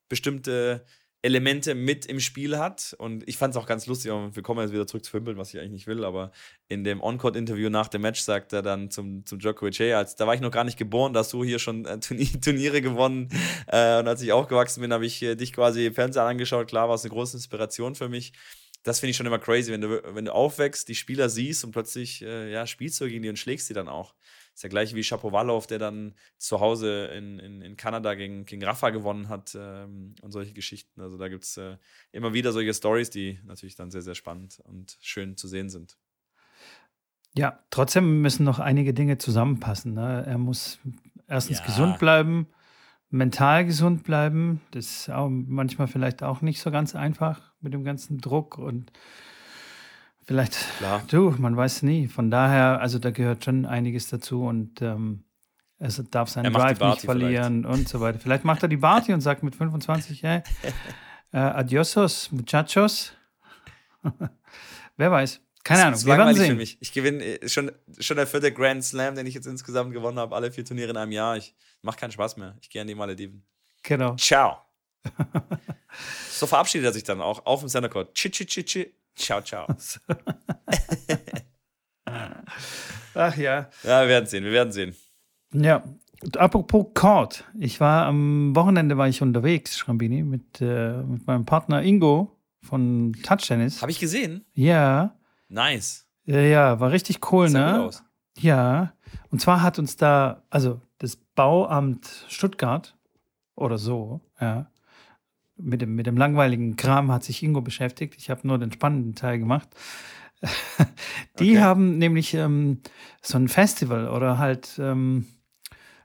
[0.08, 0.86] bestimmte
[1.22, 2.96] Elemente mit im Spiel hat.
[2.98, 5.40] Und ich fand es auch ganz lustig, und wir kommen jetzt wieder zurück zu Wimbledon,
[5.40, 6.32] was ich eigentlich nicht will, aber
[6.70, 10.28] in dem On-Court-Interview nach dem Match sagt er dann zum, zum Djokovic, hey, als, da
[10.28, 12.00] war ich noch gar nicht geboren, da hast du hier schon äh,
[12.42, 13.30] Turniere gewonnen.
[13.68, 16.68] Äh, und als ich aufgewachsen bin, habe ich äh, dich quasi im Fernsehen angeschaut.
[16.68, 18.34] Klar war es eine große Inspiration für mich.
[18.84, 21.72] Das finde ich schon immer crazy, wenn du, wenn du aufwächst, die Spieler siehst und
[21.72, 24.14] plötzlich äh, ja, spielst du gegen die und schlägst die dann auch.
[24.60, 28.62] Ist ja gleich wie Shapovalov, der dann zu Hause in, in, in Kanada gegen, gegen
[28.62, 31.00] Rafa gewonnen hat ähm, und solche Geschichten.
[31.00, 31.78] Also da gibt es äh,
[32.12, 35.96] immer wieder solche Stories, die natürlich dann sehr, sehr spannend und schön zu sehen sind.
[37.38, 39.94] Ja, trotzdem müssen noch einige Dinge zusammenpassen.
[39.94, 40.26] Ne?
[40.28, 40.80] Er muss
[41.30, 41.66] erstens ja.
[41.66, 42.48] gesund bleiben,
[43.10, 44.60] mental gesund bleiben.
[44.72, 48.92] Das ist auch manchmal vielleicht auch nicht so ganz einfach mit dem ganzen Druck und
[50.30, 51.02] Vielleicht, Klar.
[51.08, 52.08] du, man weiß nie.
[52.08, 55.24] Von daher, also da gehört schon einiges dazu und ähm,
[55.80, 57.80] es darf seinen Drive nicht verlieren vielleicht.
[57.80, 58.20] und so weiter.
[58.20, 60.44] Vielleicht macht er die Barty und sagt mit 25, hey,
[61.34, 63.12] äh, adiosos, muchachos.
[64.98, 65.42] Wer weiß.
[65.64, 66.78] Keine Ahnung, wir langweilig für mich.
[66.80, 70.36] Ich gewinne äh, schon, schon der vierte Grand Slam, den ich jetzt insgesamt gewonnen habe,
[70.36, 71.38] alle vier Turniere in einem Jahr.
[71.38, 72.56] Ich macht keinen Spaß mehr.
[72.62, 73.42] Ich gehe an die Malediven.
[73.82, 74.16] Genau.
[74.16, 74.60] Ciao.
[76.30, 78.14] so verabschiedet er sich dann auch auf dem Center Court.
[78.14, 78.94] Chi, chi, chi, chi.
[79.20, 79.68] Ciao, ciao.
[83.14, 83.70] Ach ja.
[83.84, 84.96] Ja, wir werden sehen, wir werden sehen.
[85.54, 85.84] Ja,
[86.38, 87.44] apropos Court.
[87.60, 93.14] Ich war am Wochenende war ich unterwegs, Schrambini, mit, äh, mit meinem Partner Ingo von
[93.24, 93.82] Touch Tennis.
[93.82, 94.46] Habe ich gesehen?
[94.54, 95.18] Ja.
[95.50, 96.08] Nice.
[96.24, 97.78] Ja, ja, war richtig cool, Sah ne?
[97.78, 98.04] Gut aus.
[98.38, 98.94] Ja.
[99.32, 102.96] Und zwar hat uns da, also das Bauamt Stuttgart
[103.56, 104.72] oder so, ja,
[105.60, 108.16] mit dem, mit dem langweiligen Kram hat sich Ingo beschäftigt.
[108.18, 109.70] Ich habe nur den spannenden Teil gemacht.
[111.40, 111.60] Die okay.
[111.60, 112.82] haben nämlich ähm,
[113.22, 115.28] so ein Festival oder halt ähm,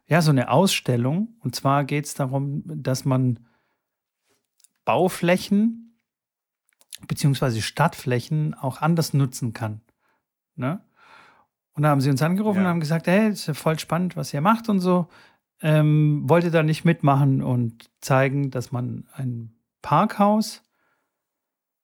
[0.07, 1.37] ja so eine Ausstellung.
[1.41, 3.41] Und zwar geht es darum, dass man
[4.85, 5.99] Bauflächen
[7.07, 9.81] beziehungsweise Stadtflächen auch anders nutzen kann.
[10.57, 10.81] Ne?
[11.75, 12.63] Und da haben sie uns angerufen ja.
[12.63, 15.09] und haben gesagt, hey, ist ja voll spannend, was ihr macht und so.
[15.65, 20.63] Ähm, wollte da nicht mitmachen und zeigen, dass man ein Parkhaus,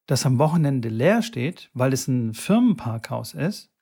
[0.07, 3.73] das am Wochenende leer steht, weil es ein Firmenparkhaus ist,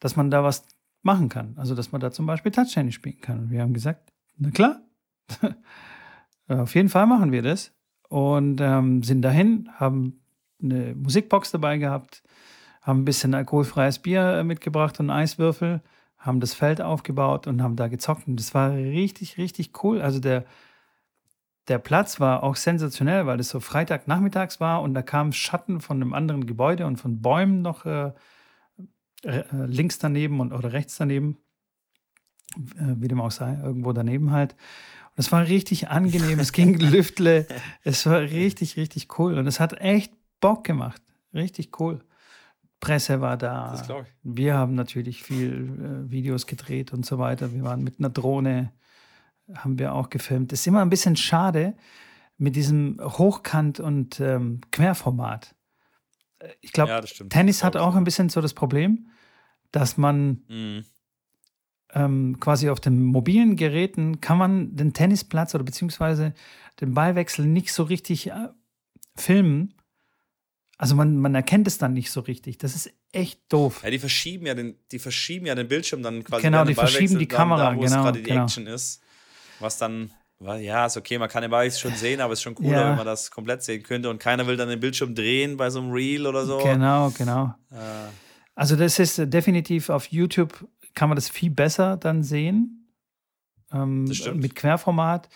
[0.00, 0.64] dass man da was
[1.02, 1.52] machen kann.
[1.58, 3.40] Also, dass man da zum Beispiel Touchtennis spielen kann.
[3.40, 4.80] Und wir haben gesagt, na klar,
[6.48, 7.72] auf jeden Fall machen wir das.
[8.08, 10.24] Und ähm, sind dahin, haben
[10.62, 12.22] eine Musikbox dabei gehabt,
[12.80, 15.82] haben ein bisschen alkoholfreies Bier äh, mitgebracht und Eiswürfel,
[16.24, 18.26] haben das Feld aufgebaut und haben da gezockt.
[18.26, 20.00] Und das war richtig, richtig cool.
[20.00, 20.46] Also der,
[21.68, 25.98] der Platz war auch sensationell, weil es so Freitagnachmittags war und da kam Schatten von
[25.98, 28.12] einem anderen Gebäude und von Bäumen noch äh,
[29.22, 31.36] äh, links daneben und oder rechts daneben,
[32.56, 34.52] äh, wie dem auch sei, irgendwo daneben halt.
[34.52, 37.46] Und es war richtig angenehm, es ging Lüftle,
[37.82, 41.02] es war richtig, richtig cool und es hat echt Bock gemacht.
[41.34, 42.00] Richtig cool.
[42.84, 44.04] Presse war da.
[44.22, 47.52] Wir haben natürlich viel äh, Videos gedreht und so weiter.
[47.54, 48.72] Wir waren mit einer Drohne,
[49.54, 50.52] haben wir auch gefilmt.
[50.52, 51.74] Ist immer ein bisschen schade
[52.36, 55.54] mit diesem Hochkant- und ähm, Querformat.
[56.60, 59.06] Ich glaube, ja, Tennis hat auch ein bisschen so das Problem,
[59.70, 60.84] dass man mhm.
[61.94, 66.34] ähm, quasi auf den mobilen Geräten kann man den Tennisplatz oder beziehungsweise
[66.82, 68.48] den Ballwechsel nicht so richtig äh,
[69.16, 69.72] filmen
[70.76, 72.58] also man, man erkennt es dann nicht so richtig.
[72.58, 73.82] Das ist echt doof.
[73.84, 76.42] Ja, die verschieben ja den, die verschieben ja den Bildschirm dann quasi.
[76.42, 78.02] Genau, die verschieben die Kamera, da, wo genau.
[78.02, 78.44] gerade die genau.
[78.44, 79.00] Action ist.
[79.60, 80.10] Was dann,
[80.40, 82.90] ja, ist okay, man kann den Ball schon sehen, aber es ist schon cooler, ja.
[82.90, 85.80] wenn man das komplett sehen könnte und keiner will dann den Bildschirm drehen bei so
[85.80, 86.58] einem Reel oder so.
[86.58, 87.54] Genau, genau.
[87.70, 87.76] Äh.
[88.56, 92.88] Also das ist definitiv auf YouTube kann man das viel besser dann sehen.
[93.72, 94.40] Ähm, das stimmt.
[94.40, 95.28] Mit Querformat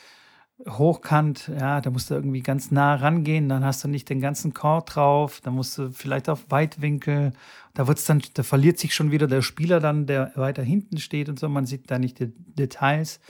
[0.67, 4.55] hochkant, ja, da musst du irgendwie ganz nah rangehen, dann hast du nicht den ganzen
[4.55, 7.33] Chord drauf, dann musst du vielleicht auf Weitwinkel,
[7.75, 11.29] da wird's dann, da verliert sich schon wieder der Spieler dann, der weiter hinten steht
[11.29, 13.21] und so, man sieht da nicht die Details.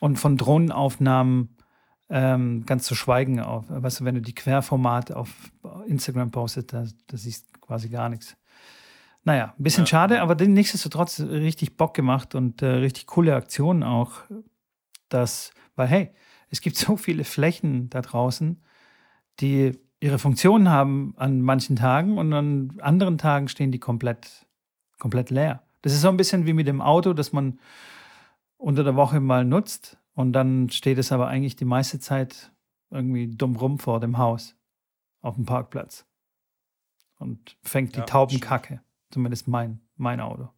[0.00, 1.56] Und von Drohnenaufnahmen
[2.10, 5.30] ähm, ganz zu schweigen, auf, weißt du, wenn du die Querformat auf
[5.86, 8.36] Instagram postet, da, da siehst du quasi gar nichts.
[9.22, 9.88] Naja, ein bisschen ja.
[9.88, 14.12] schade, aber nichtsdestotrotz richtig Bock gemacht und äh, richtig coole Aktionen auch.
[15.08, 16.14] Das, weil hey,
[16.54, 18.62] es gibt so viele Flächen da draußen,
[19.40, 24.46] die ihre Funktion haben an manchen Tagen und an anderen Tagen stehen die komplett,
[25.00, 25.64] komplett leer.
[25.82, 27.58] Das ist so ein bisschen wie mit dem Auto, das man
[28.56, 32.52] unter der Woche mal nutzt und dann steht es aber eigentlich die meiste Zeit
[32.88, 34.54] irgendwie dumm rum vor dem Haus
[35.22, 36.06] auf dem Parkplatz
[37.18, 38.80] und fängt die ja, Taubenkacke.
[39.10, 40.50] Zumindest mein, mein Auto.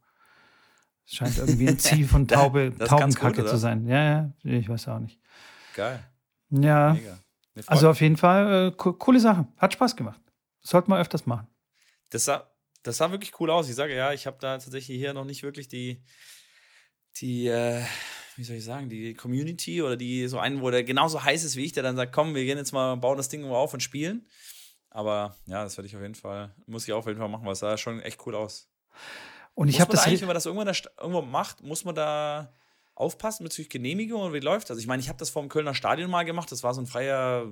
[1.07, 3.87] Es scheint irgendwie ein Ziel von Taube, Taubenkacke gut, zu sein.
[3.87, 5.19] Ja, ja, ich weiß auch nicht.
[5.77, 6.03] Geil.
[6.49, 6.93] Ja.
[6.93, 7.19] Mega.
[7.67, 9.47] Also auf jeden Fall äh, co coole Sache.
[9.57, 10.19] Hat Spaß gemacht.
[10.61, 11.47] Sollte man öfters machen.
[12.09, 12.49] Das sah,
[12.81, 13.69] das sah wirklich cool aus.
[13.69, 16.03] Ich sage ja, ich habe da tatsächlich hier noch nicht wirklich die,
[17.17, 17.83] die, äh,
[18.37, 21.55] wie soll ich sagen, die Community oder die so einen, wo der genauso heiß ist
[21.55, 23.73] wie ich, der dann sagt, komm, wir gehen jetzt mal, bauen das Ding mal auf
[23.75, 24.27] und spielen.
[24.89, 27.53] Aber ja, das werde ich auf jeden Fall, muss ich auf jeden Fall machen, weil
[27.53, 28.67] es sah schon echt cool aus.
[29.53, 32.51] Und ich habe das eigentlich, wenn man das irgendwann irgendwo macht, muss man da
[32.97, 34.79] aufpassen bezüglich Genehmigung oder wie läuft das?
[34.79, 36.87] Ich meine, ich habe das vor dem Kölner Stadion mal gemacht, das war so ein
[36.87, 37.45] freier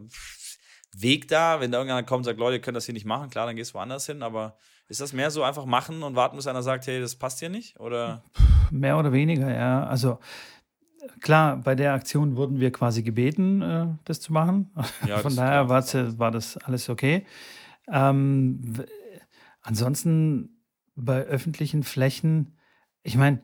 [0.98, 1.60] Weg da.
[1.60, 3.56] Wenn da irgendeiner kommt und sagt, Leute, ihr könnt das hier nicht machen, klar, dann
[3.56, 6.64] gehst du woanders hin, aber ist das mehr so einfach machen und warten, bis einer
[6.64, 7.80] sagt, hey, das passt hier nicht?
[7.80, 8.24] Oder?
[8.72, 9.86] Mehr oder weniger, ja.
[9.86, 10.20] Also
[11.22, 14.72] klar, bei der Aktion wurden wir quasi gebeten, äh, das zu machen.
[15.08, 15.84] Ja, Von daher war,
[16.18, 17.26] war das alles okay.
[17.88, 18.62] Ähm,
[19.62, 20.62] ansonsten
[20.96, 22.58] bei öffentlichen Flächen,
[23.04, 23.41] ich meine,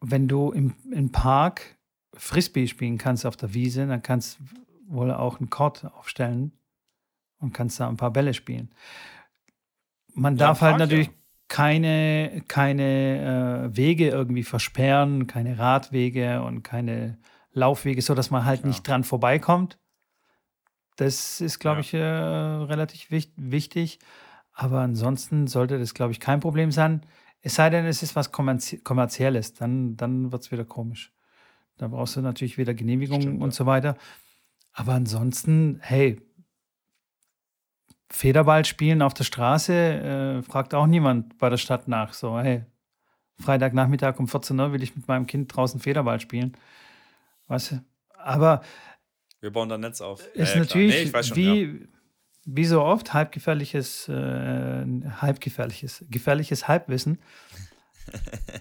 [0.00, 1.78] wenn du im, im Park
[2.14, 4.44] Frisbee spielen kannst auf der Wiese, dann kannst du
[4.94, 6.52] wohl auch einen Court aufstellen
[7.38, 8.70] und kannst da ein paar Bälle spielen.
[10.14, 11.12] Man ja, darf halt Park, natürlich, ja.
[11.48, 17.18] keine, keine äh, Wege irgendwie versperren, keine Radwege und keine
[17.52, 18.66] Laufwege, sodass man halt ja.
[18.66, 19.78] nicht dran vorbeikommt.
[20.96, 23.98] Das ist, glaube ich, äh, relativ wich wichtig.
[24.52, 27.06] Aber ansonsten sollte das, glaube ich, kein Problem sein.
[27.42, 31.12] Es sei denn, es ist was Kommerzie Kommerzielles, dann, dann wird es wieder komisch.
[31.78, 33.54] Da brauchst du natürlich wieder Genehmigungen Stimmt, und ja.
[33.54, 33.96] so weiter.
[34.72, 36.20] Aber ansonsten, hey,
[38.10, 42.12] Federball spielen auf der Straße, äh, fragt auch niemand bei der Stadt nach.
[42.12, 42.64] So, hey,
[43.40, 46.56] Freitagnachmittag um 14 Uhr will ich mit meinem Kind draußen Federball spielen.
[47.46, 47.84] Weißt du?
[48.18, 48.62] Aber.
[49.40, 50.26] Wir bauen da Netz auf.
[50.34, 51.86] Ist ja, natürlich nee, schon, wie, ja.
[52.44, 54.86] Wie so oft halbgefährliches, äh,
[55.20, 57.18] halbgefährliches, gefährliches Halbwissen.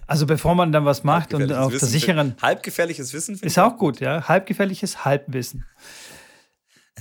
[0.06, 2.36] Also bevor man dann was macht und auf Wissen der sicheren.
[2.42, 4.28] Halbgefährliches Wissen ist auch gut, ja.
[4.28, 5.66] Halbgefährliches Halbwissen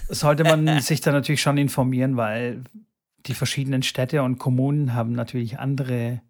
[0.09, 2.65] sollte man sich da natürlich schon informieren, weil
[3.27, 6.23] die verschiedenen Städte und Kommunen haben natürlich andere,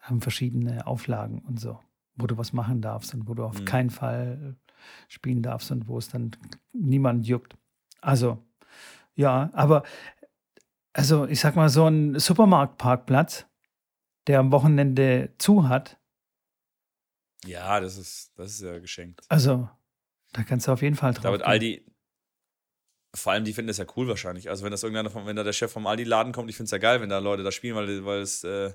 [0.00, 1.78] haben verschiedene Auflagen und so,
[2.16, 3.64] wo du was machen darfst und wo du auf mhm.
[3.64, 4.56] keinen Fall
[5.08, 6.32] spielen darfst und wo es dann
[6.72, 7.56] niemand juckt.
[8.00, 8.44] Also,
[9.14, 9.82] ja, aber
[10.92, 13.46] also ich sag mal, so ein Supermarktparkplatz,
[14.26, 15.98] der am Wochenende zu hat.
[17.44, 19.22] Ja, das ist, das ist ja geschenkt.
[19.28, 19.68] Also,
[20.32, 21.24] da kannst du auf jeden Fall drauf.
[21.24, 21.84] Da wird Aldi,
[23.14, 24.48] vor allem, die finden das ja cool wahrscheinlich.
[24.48, 26.70] Also, wenn das irgendeiner, vom, wenn da der Chef vom Aldi-Laden kommt, ich finde es
[26.70, 28.72] ja geil, wenn da Leute da spielen, weil, weil es, äh,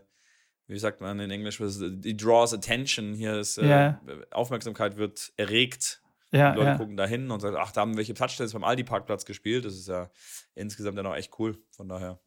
[0.67, 4.01] wie sagt man in Englisch, die draws attention, hier ist, äh, yeah.
[4.31, 6.01] Aufmerksamkeit wird erregt.
[6.32, 6.78] Ja, die Leute ja.
[6.78, 9.65] gucken da hin und sagen, ach, da haben welche Touchdowns beim Aldi-Parkplatz gespielt.
[9.65, 10.09] Das ist ja
[10.55, 12.19] insgesamt dann auch echt cool, von daher.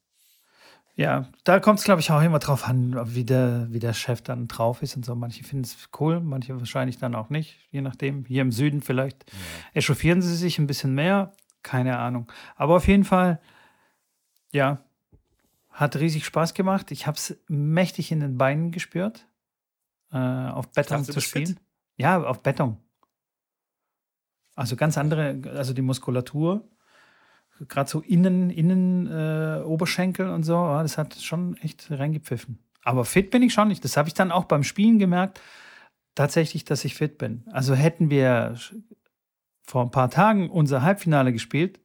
[0.96, 4.22] Ja, da kommt es, glaube ich, auch immer drauf an, wie der, wie der Chef
[4.22, 5.14] dann drauf ist und so.
[5.14, 8.24] Manche finden es cool, manche wahrscheinlich dann auch nicht, je nachdem.
[8.26, 9.38] Hier im Süden vielleicht ja.
[9.74, 11.32] echauffieren sie sich ein bisschen mehr.
[11.62, 12.30] Keine Ahnung.
[12.56, 13.40] Aber auf jeden Fall,
[14.52, 14.84] ja,
[15.70, 16.90] hat riesig Spaß gemacht.
[16.90, 19.26] Ich habe es mächtig in den Beinen gespürt,
[20.12, 21.46] äh, auf Beton zu spielen.
[21.46, 21.56] Fit?
[21.96, 22.78] Ja, auf Beton.
[24.60, 26.68] Also ganz andere, also die Muskulatur,
[27.66, 32.58] gerade so innen, innen äh, Oberschenkel und so, ja, das hat schon echt reingepfiffen.
[32.82, 33.82] Aber fit bin ich schon nicht.
[33.86, 35.40] Das habe ich dann auch beim Spielen gemerkt,
[36.14, 37.42] tatsächlich, dass ich fit bin.
[37.50, 38.54] Also hätten wir
[39.62, 41.80] vor ein paar Tagen unser Halbfinale gespielt,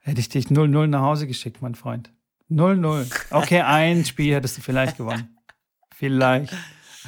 [0.00, 2.12] hätte ich dich 0-0 nach Hause geschickt, mein Freund.
[2.50, 3.08] 0-0.
[3.30, 5.38] Okay, ein Spiel hättest du vielleicht gewonnen.
[5.94, 6.52] Vielleicht.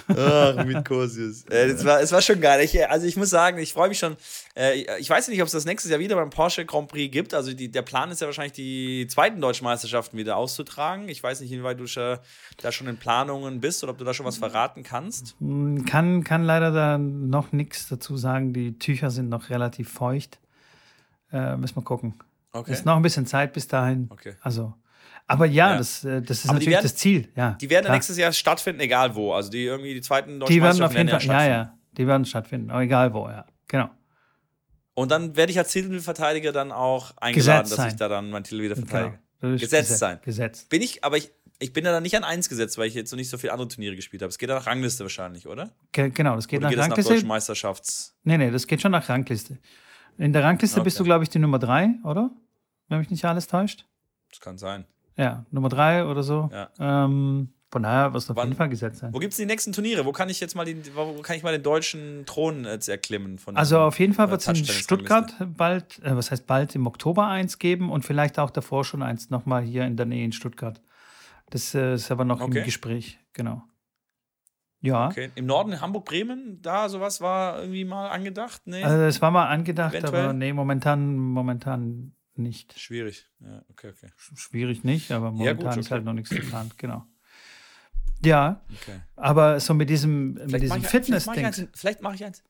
[0.08, 1.44] Ach, mit Kosius.
[1.44, 2.62] Äh, es, war, es war schon geil.
[2.64, 4.16] Ich, also ich muss sagen, ich freue mich schon.
[4.56, 7.34] Äh, ich weiß nicht, ob es das nächstes Jahr wieder beim Porsche Grand Prix gibt.
[7.34, 11.08] Also die, der Plan ist ja wahrscheinlich, die zweiten deutschen Meisterschaften wieder auszutragen.
[11.08, 14.26] Ich weiß nicht, inwieweit du da schon in Planungen bist oder ob du da schon
[14.26, 15.36] was verraten kannst.
[15.40, 18.52] Hm, kann, kann leider da noch nichts dazu sagen.
[18.52, 20.38] Die Tücher sind noch relativ feucht.
[21.32, 22.14] Äh, müssen wir gucken.
[22.52, 22.72] Okay.
[22.72, 24.08] Ist noch ein bisschen Zeit bis dahin.
[24.10, 24.34] Okay.
[24.40, 24.74] Also
[25.26, 25.78] aber ja, ja.
[25.78, 27.28] Das, äh, das ist Aber natürlich werden, das Ziel.
[27.34, 27.96] Ja, die werden klar.
[27.96, 29.32] nächstes Jahr stattfinden, egal wo.
[29.32, 32.24] Also die irgendwie die zweiten deutschen Die werden auf jeden Fall, ja, ja, die werden
[32.24, 33.90] stattfinden, aber egal wo, ja, genau.
[34.94, 38.62] Und dann werde ich als Titelverteidiger dann auch eingeladen, dass ich da dann meinen Titel
[38.62, 38.86] wieder genau.
[38.86, 39.18] verteidige.
[39.40, 39.52] Genau.
[39.54, 40.18] Gesetzt Gesetz, sein.
[40.22, 40.68] Gesetzt.
[40.70, 43.10] Bin ich, aber ich, ich bin ja dann nicht an eins gesetzt, weil ich jetzt
[43.10, 44.30] noch nicht so viele andere Turniere gespielt habe.
[44.30, 45.72] Es geht ja nach Rangliste wahrscheinlich, oder?
[45.92, 47.02] Ge genau, das geht oder nach geht Rangliste.
[47.02, 48.16] Das nach deutschen Meisterschafts.
[48.22, 49.58] Nee, nee, das geht schon nach Rangliste.
[50.16, 50.84] In der Rangliste okay.
[50.84, 52.30] bist du, glaube ich, die Nummer drei, oder?
[52.88, 53.84] Wenn mich nicht alles täuscht.
[54.30, 54.86] Das kann sein.
[55.16, 56.50] Ja, Nummer drei oder so.
[56.52, 56.70] Ja.
[56.78, 59.12] Ähm, von daher wirst du auf jeden Fall gesetzt sein.
[59.12, 60.04] Wo gibt es die nächsten Turniere?
[60.04, 63.38] Wo kann ich jetzt mal den, wo kann ich mal den deutschen Thron jetzt erklimmen?
[63.38, 66.86] Von also auf jeden Fall wird es in Stuttgart bald, äh, was heißt bald im
[66.86, 70.30] Oktober eins geben und vielleicht auch davor schon eins nochmal hier in der Nähe in
[70.30, 70.80] Stuttgart.
[71.50, 72.58] Das äh, ist aber noch okay.
[72.58, 73.64] im Gespräch, genau.
[74.80, 75.08] Ja.
[75.08, 75.30] Okay.
[75.34, 78.62] Im Norden, Hamburg, Bremen, da sowas war irgendwie mal angedacht?
[78.66, 78.84] Nee.
[78.84, 80.24] Also es war mal angedacht, Eventuell?
[80.26, 82.78] aber nee, momentan, momentan nicht.
[82.78, 84.10] Schwierig, ja, okay, okay.
[84.16, 85.80] Schwierig nicht, aber momentan ja, gut, okay.
[85.80, 87.06] ist halt noch nichts geplant, genau.
[88.24, 89.00] Ja, okay.
[89.16, 91.68] aber so mit diesem, diesem Fitness-Ding.
[91.74, 92.42] Vielleicht mache ich eins.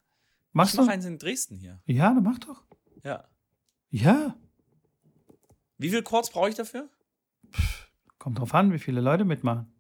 [0.53, 1.81] Machst ich mach eins in Dresden hier.
[1.87, 2.63] Ja, dann mach doch.
[3.03, 3.25] Ja.
[3.91, 4.37] Ja.
[5.79, 6.89] Wie viele Chords brauche ich dafür?
[7.51, 9.73] Pff, kommt drauf an, wie viele Leute mitmachen.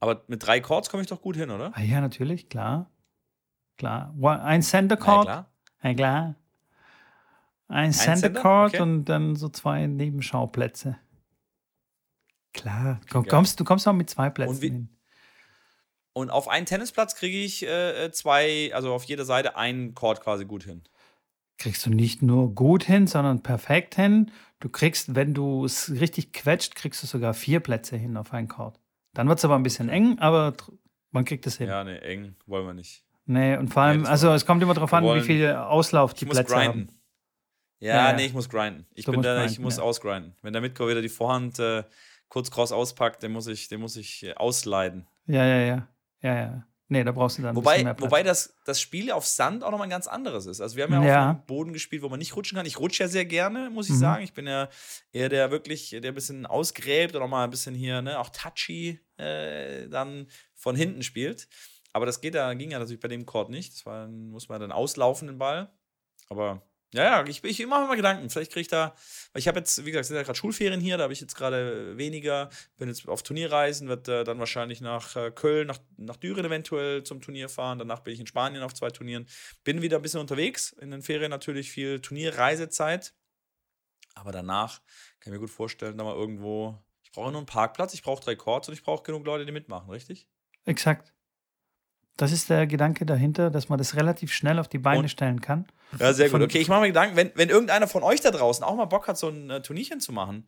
[0.00, 1.72] Aber mit drei Chords komme ich doch gut hin, oder?
[1.74, 2.90] Ah, ja, natürlich, klar.
[3.78, 4.14] Klar.
[4.42, 5.26] Ein Center Chord.
[5.26, 5.52] Ja, klar.
[5.82, 6.34] Ja, klar.
[7.68, 8.82] Ein, Center Court okay.
[8.82, 10.98] und dann so zwei Nebenschauplätze.
[12.52, 14.88] Klar, Komm, kommst, du kommst auch mit zwei Plätzen und hin.
[16.12, 20.46] Und auf einen Tennisplatz kriege ich äh, zwei, also auf jeder Seite einen Court quasi
[20.46, 20.82] gut hin.
[21.58, 24.30] Kriegst du nicht nur gut hin, sondern perfekt hin.
[24.60, 28.48] Du kriegst, wenn du es richtig quetscht, kriegst du sogar vier Plätze hin auf einen
[28.48, 28.80] Court.
[29.12, 30.54] Dann wird es aber ein bisschen eng, aber
[31.10, 31.68] man kriegt es hin.
[31.68, 33.04] Ja, nee, eng wollen wir nicht.
[33.26, 36.24] Nee, und vor allem, nee, also es kommt immer darauf an, wie viel Auslauf die
[36.24, 36.68] Plätze grinden.
[36.68, 36.88] haben.
[37.78, 38.86] Ja, ja, nee, ich muss grinden.
[38.94, 40.34] Ich, bin da, ich muss ausgrinden.
[40.42, 41.84] Wenn der Mitko wieder die Vorhand äh,
[42.28, 45.06] kurz cross auspackt, den muss ich, den muss ich äh, ausleiden.
[45.26, 45.88] Ja, ja, ja.
[46.22, 46.66] Ja, ja.
[46.88, 48.06] Nee, da brauchst du dann wobei, mehr Platz.
[48.10, 50.60] Wobei das, das Spiel auf Sand auch nochmal ein ganz anderes ist.
[50.60, 51.30] Also wir haben ja, ja.
[51.30, 52.64] auf dem Boden gespielt, wo man nicht rutschen kann.
[52.64, 54.00] Ich rutsche ja sehr gerne, muss ich mhm.
[54.00, 54.24] sagen.
[54.24, 54.68] Ich bin ja
[55.12, 59.00] eher der wirklich, der ein bisschen ausgräbt oder mal ein bisschen hier, ne, auch touchy
[59.16, 61.48] äh, dann von hinten spielt.
[61.92, 63.72] Aber das geht da, ging ja natürlich bei dem Court nicht.
[63.72, 65.72] Das war, muss man dann auslaufen, den Ball.
[66.28, 66.62] Aber
[66.96, 68.30] ja, ja, ich, ich mache mir mal Gedanken.
[68.30, 68.94] Vielleicht kriege ich da,
[69.32, 71.36] weil ich habe jetzt, wie gesagt, sind ja gerade Schulferien hier, da habe ich jetzt
[71.36, 76.16] gerade weniger, bin jetzt auf Turnierreisen, wird äh, dann wahrscheinlich nach äh, Köln, nach, nach
[76.16, 77.78] Düren eventuell zum Turnier fahren.
[77.78, 79.26] Danach bin ich in Spanien auf zwei Turnieren.
[79.62, 83.14] Bin wieder ein bisschen unterwegs, in den Ferien natürlich viel Turnierreisezeit.
[84.14, 84.80] Aber danach
[85.20, 88.24] kann ich mir gut vorstellen, da mal irgendwo, ich brauche nur einen Parkplatz, ich brauche
[88.24, 90.26] drei Chords und ich brauche genug Leute, die mitmachen, richtig?
[90.64, 91.15] Exakt.
[92.16, 95.40] Das ist der Gedanke dahinter, dass man das relativ schnell auf die Beine und, stellen
[95.40, 95.66] kann.
[95.98, 96.40] Ja, sehr gut.
[96.40, 99.06] Okay, ich mache mir Gedanken, wenn, wenn irgendeiner von euch da draußen auch mal Bock
[99.06, 100.46] hat, so ein äh, Turnierchen zu machen,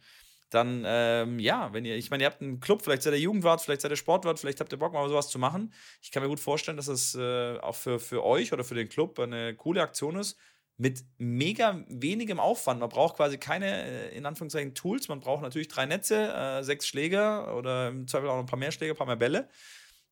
[0.51, 3.61] dann, ähm, ja, wenn ihr, ich meine, ihr habt einen Club, vielleicht seid ihr Jugendwart,
[3.61, 5.73] vielleicht seid ihr Sportwart, vielleicht habt ihr Bock, mal sowas zu machen.
[6.01, 8.89] Ich kann mir gut vorstellen, dass das äh, auch für, für euch oder für den
[8.89, 10.39] Club eine coole Aktion ist.
[10.81, 12.81] Mit mega wenigem Aufwand.
[12.81, 15.09] Man braucht quasi keine, äh, in Anführungszeichen, Tools.
[15.09, 18.59] Man braucht natürlich drei Netze, äh, sechs Schläger oder im Zweifel auch noch ein paar
[18.59, 19.49] mehr Schläger, ein paar mehr Bälle.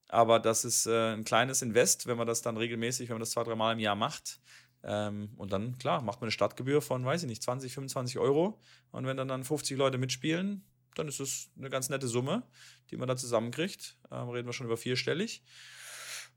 [0.08, 3.30] Aber das ist äh, ein kleines Invest, wenn man das dann regelmäßig, wenn man das
[3.30, 4.40] zwei, drei Mal im Jahr macht.
[4.84, 8.60] Ähm, und dann, klar, macht man eine Stadtgebühr von, weiß ich nicht, 20, 25 Euro.
[8.92, 12.44] Und wenn dann, dann 50 Leute mitspielen, dann ist das eine ganz nette Summe,
[12.90, 13.96] die man da zusammenkriegt.
[14.10, 15.42] Ähm, reden wir schon über vierstellig.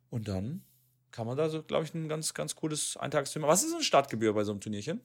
[0.09, 0.63] Und dann
[1.11, 3.47] kann man da so, glaube ich, ein ganz, ganz cooles Eintagsthema.
[3.47, 5.01] Was ist eine Startgebühr bei so einem Turnierchen?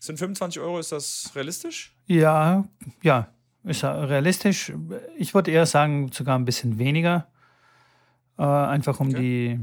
[0.00, 1.94] Sind 25 Euro, ist das realistisch?
[2.06, 2.68] Ja,
[3.02, 3.32] ja,
[3.64, 4.72] ist realistisch.
[5.16, 7.31] Ich würde eher sagen, sogar ein bisschen weniger.
[8.42, 9.20] Äh, einfach um, okay.
[9.20, 9.60] die,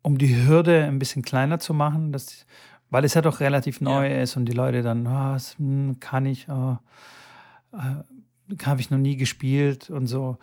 [0.00, 2.46] um die Hürde ein bisschen kleiner zu machen, dass,
[2.88, 4.22] weil es ja doch relativ neu ja.
[4.22, 6.78] ist und die Leute dann, oh, das hm, kann ich, oh,
[7.74, 10.38] äh, habe ich noch nie gespielt und so.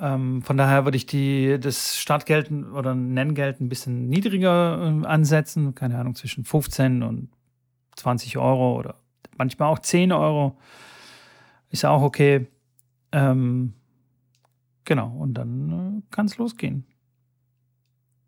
[0.00, 5.76] Ähm, von daher würde ich die, das Startgeld oder Nenngeld ein bisschen niedriger äh, ansetzen,
[5.76, 7.28] keine Ahnung, zwischen 15 und
[7.94, 8.96] 20 Euro oder
[9.36, 10.58] manchmal auch 10 Euro.
[11.70, 12.48] Ist auch okay.
[13.12, 13.74] Ähm,
[14.88, 16.86] Genau, und dann äh, kann es losgehen.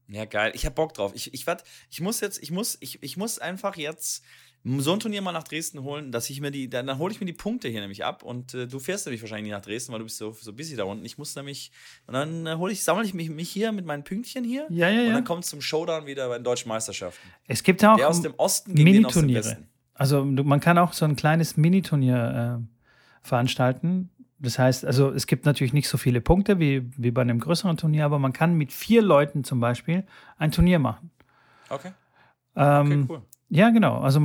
[0.09, 0.53] Ja, geil.
[0.55, 1.13] Ich hab Bock drauf.
[1.15, 4.23] Ich, ich, wat, ich muss jetzt, ich muss, ich, ich muss einfach jetzt
[4.63, 7.19] so ein Turnier mal nach Dresden holen, dass ich mir die, dann, dann hole ich
[7.19, 9.93] mir die Punkte hier nämlich ab und äh, du fährst nämlich wahrscheinlich nicht nach Dresden,
[9.93, 11.03] weil du bist so, so busy da unten.
[11.07, 11.73] Ich muss nämlich,
[12.07, 14.91] und dann äh, hole ich, sammle ich mich, mich hier mit meinen Pünktchen hier ja,
[14.91, 15.09] ja, ja.
[15.09, 17.27] und dann kommt es zum Showdown wieder bei den deutschen Meisterschaften.
[17.47, 19.67] Es gibt ja auch Der aus dem Osten gegen den aus dem Westen.
[19.95, 24.11] Also man kann auch so ein kleines Miniturnier äh, veranstalten
[24.41, 27.77] das heißt, also es gibt natürlich nicht so viele Punkte wie, wie bei einem größeren
[27.77, 30.05] Turnier, aber man kann mit vier Leuten zum Beispiel
[30.39, 31.11] ein Turnier machen.
[31.69, 31.93] Okay.
[32.57, 33.23] Ähm, okay, cool.
[33.51, 34.01] Ja, genau.
[34.01, 34.21] Also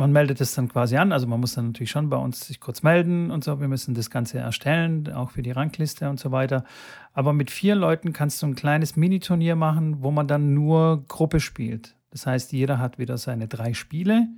[0.00, 1.12] man meldet es dann quasi an.
[1.12, 3.60] Also man muss dann natürlich schon bei uns sich kurz melden und so.
[3.60, 6.64] Wir müssen das Ganze erstellen, auch für die Rangliste und so weiter.
[7.12, 11.40] Aber mit vier Leuten kannst du ein kleines Miniturnier machen, wo man dann nur Gruppe
[11.40, 11.96] spielt.
[12.10, 14.28] Das heißt, jeder hat wieder seine drei Spiele.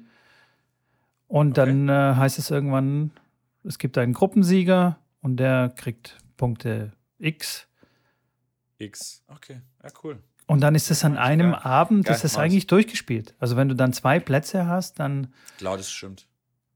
[1.29, 1.71] Und okay.
[1.71, 3.11] dann äh, heißt es irgendwann,
[3.65, 7.67] es gibt einen Gruppensieger und der kriegt Punkte X.
[8.79, 10.19] X, okay, ja, cool.
[10.47, 11.65] Und dann ist es an einem ja.
[11.65, 13.35] Abend, das ist eigentlich durchgespielt.
[13.39, 15.33] Also wenn du dann zwei Plätze hast, dann.
[15.59, 16.27] Klar, das stimmt.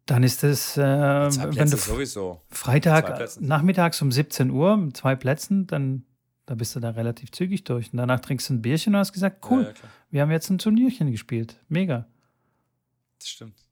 [0.07, 2.41] Dann ist es, äh, wenn du sowieso.
[2.49, 6.05] Freitag nachmittags um 17 Uhr mit zwei Plätzen, dann
[6.47, 7.93] da bist du da relativ zügig durch.
[7.93, 9.74] Und danach trinkst du ein Bierchen und hast gesagt, cool, ja, ja,
[10.11, 11.61] wir haben jetzt ein Turnierchen gespielt.
[11.68, 12.07] Mega.
[13.18, 13.65] Das stimmt.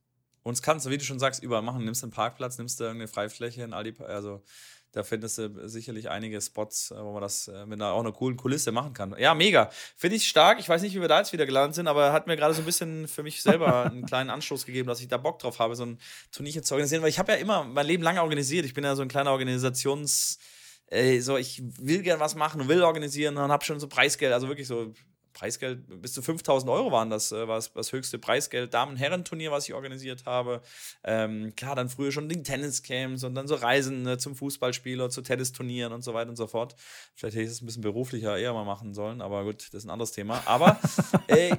[0.45, 1.85] Und es kannst du, wie du schon sagst, überall machen.
[1.85, 4.43] Nimmst du einen Parkplatz, nimmst du irgendeine Freifläche in Aldi, also
[4.93, 8.13] da findest du sicherlich einige Spots, äh, wo man das äh, mit einer, auch einer
[8.13, 9.17] coolen Kulisse machen kann.
[9.19, 9.71] Ja, mega.
[9.97, 10.61] Finde ich stark.
[10.61, 12.63] Ich weiß nicht, wie wir da jetzt wieder gelandet sind, aber hat mir gerade so
[12.63, 15.75] ein bisschen für mich selber einen kleinen Anstoß gegeben, dass ich da Bock drauf habe,
[15.75, 15.99] so ein
[16.31, 18.65] Turnier zu organisieren, weil ich habe ja immer mein Leben lang organisiert.
[18.67, 20.39] Ich bin ja so ein kleiner Organisations-
[20.87, 24.33] äh, so, ich will gern was machen und will organisieren und habe schon so Preisgeld,
[24.33, 24.93] also wirklich so
[25.35, 28.73] Preisgeld, bis zu 5000 Euro waren das, äh, war das höchste Preisgeld.
[28.73, 30.63] Damen-Herren-Turnier, was ich organisiert habe.
[31.03, 35.23] Ähm, klar, dann früher schon die Tenniscamps und dann so Reisen ne, zum Fußballspieler, zu
[35.23, 36.77] Tennisturnieren und so weiter und so fort.
[37.17, 39.85] Vielleicht hätte ich es ein bisschen beruflicher eher mal machen sollen, aber gut, das ist
[39.85, 40.41] ein anderes Thema.
[40.47, 40.79] Aber
[41.27, 41.53] ey,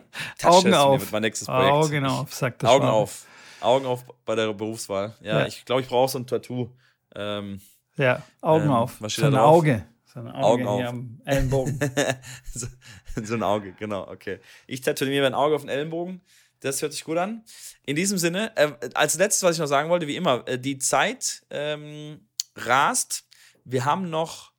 [0.44, 1.02] Augen auf.
[1.02, 1.72] wird mein nächstes Projekt.
[1.72, 3.26] Augen auf, sagt das Augen auf.
[3.60, 5.16] Augen auf bei der Berufswahl.
[5.22, 5.48] Ja, ja.
[5.48, 6.70] ich glaube, ich brauche so ein Tattoo.
[7.14, 7.60] Ähm,
[7.98, 9.02] ja, Augen ähm, auf.
[9.02, 9.86] Was steht so ein Auge.
[10.06, 10.84] So ein Auge Augen auf.
[10.86, 11.80] am Ellenbogen.
[12.54, 12.68] so,
[13.24, 14.40] so, ein Auge, genau, okay.
[14.68, 16.22] Ich tätowiere mir ein Auge auf den Ellenbogen.
[16.60, 17.44] Das hört sich gut an.
[17.86, 20.78] In diesem Sinne, äh, als letztes, was ich noch sagen wollte, wie immer, äh, die
[20.78, 23.28] Zeit ähm, rast.
[23.64, 24.52] Wir haben noch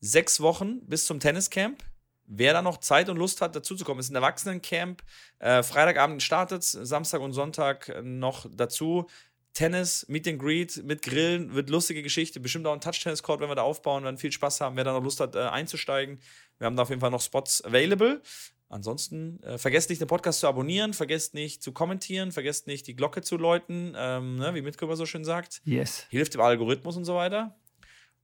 [0.00, 1.82] sechs Wochen bis zum Tenniscamp.
[2.26, 5.02] Wer da noch Zeit und Lust hat, dazuzukommen, ist ein Erwachsenencamp.
[5.38, 9.06] Äh, Freitagabend startet Samstag und Sonntag noch dazu.
[9.54, 12.38] Tennis, Meet and Greet mit Grillen, wird lustige Geschichte.
[12.38, 14.76] Bestimmt auch ein Touch-Tennis-Court, wenn wir da aufbauen, werden viel Spaß haben.
[14.76, 16.20] Wer da noch Lust hat, äh, einzusteigen.
[16.58, 18.20] Wir haben da auf jeden Fall noch Spots available.
[18.70, 22.94] Ansonsten äh, vergesst nicht, den Podcast zu abonnieren, vergesst nicht zu kommentieren, vergesst nicht, die
[22.94, 25.62] Glocke zu läuten, ähm, ne, wie Mitgrüber so schön sagt.
[25.64, 26.06] Yes.
[26.10, 27.56] Hilft dem Algorithmus und so weiter.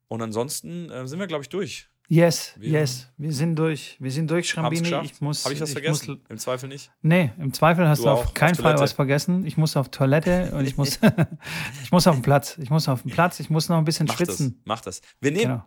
[0.09, 1.89] Und ansonsten äh, sind wir, glaube ich, durch.
[2.07, 3.09] Yes, wir yes.
[3.16, 3.97] Wir sind durch.
[3.99, 4.95] Wir sind durch, Schrambini.
[5.05, 5.43] Ich muss.
[5.45, 6.11] Habe ich was ich vergessen?
[6.11, 6.93] Muss, Im Zweifel nicht?
[7.01, 9.47] Nee, im Zweifel hast du, du auf keinen Fall was vergessen.
[9.47, 10.99] Ich muss auf Toilette und ich muss,
[11.82, 12.59] ich muss auf den Platz.
[12.59, 13.41] Ich muss auf den Platz.
[13.41, 14.57] Ich muss noch ein bisschen Mach schwitzen.
[14.57, 14.66] Das.
[14.66, 15.01] Mach das.
[15.22, 15.64] Wir nehmen, genau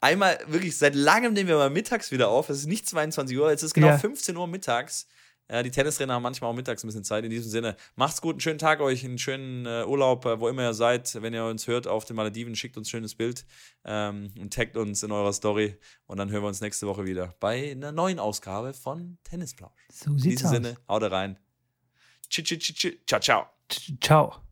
[0.00, 2.48] einmal wirklich seit langem nehmen wir mal mittags wieder auf.
[2.48, 3.98] Es ist nicht 22 Uhr, jetzt ist genau ja.
[3.98, 5.06] 15 Uhr mittags.
[5.50, 7.24] Ja, die Tennistrainer haben manchmal auch mittags ein bisschen Zeit.
[7.24, 10.48] In diesem Sinne, macht's gut, einen schönen Tag euch, einen schönen äh, Urlaub, äh, wo
[10.48, 11.16] immer ihr seid.
[11.22, 13.46] Wenn ihr uns hört auf den Malediven, schickt uns ein schönes Bild
[13.84, 15.78] ähm, und taggt uns in eurer Story.
[16.06, 19.72] Und dann hören wir uns nächste Woche wieder bei einer neuen Ausgabe von Tennisplausch.
[19.90, 20.24] So sieht's aus.
[20.24, 20.52] In diesem aus.
[20.52, 21.38] Sinne, haut rein.
[22.28, 23.46] Ciao, ciao.
[24.02, 24.47] Ciao.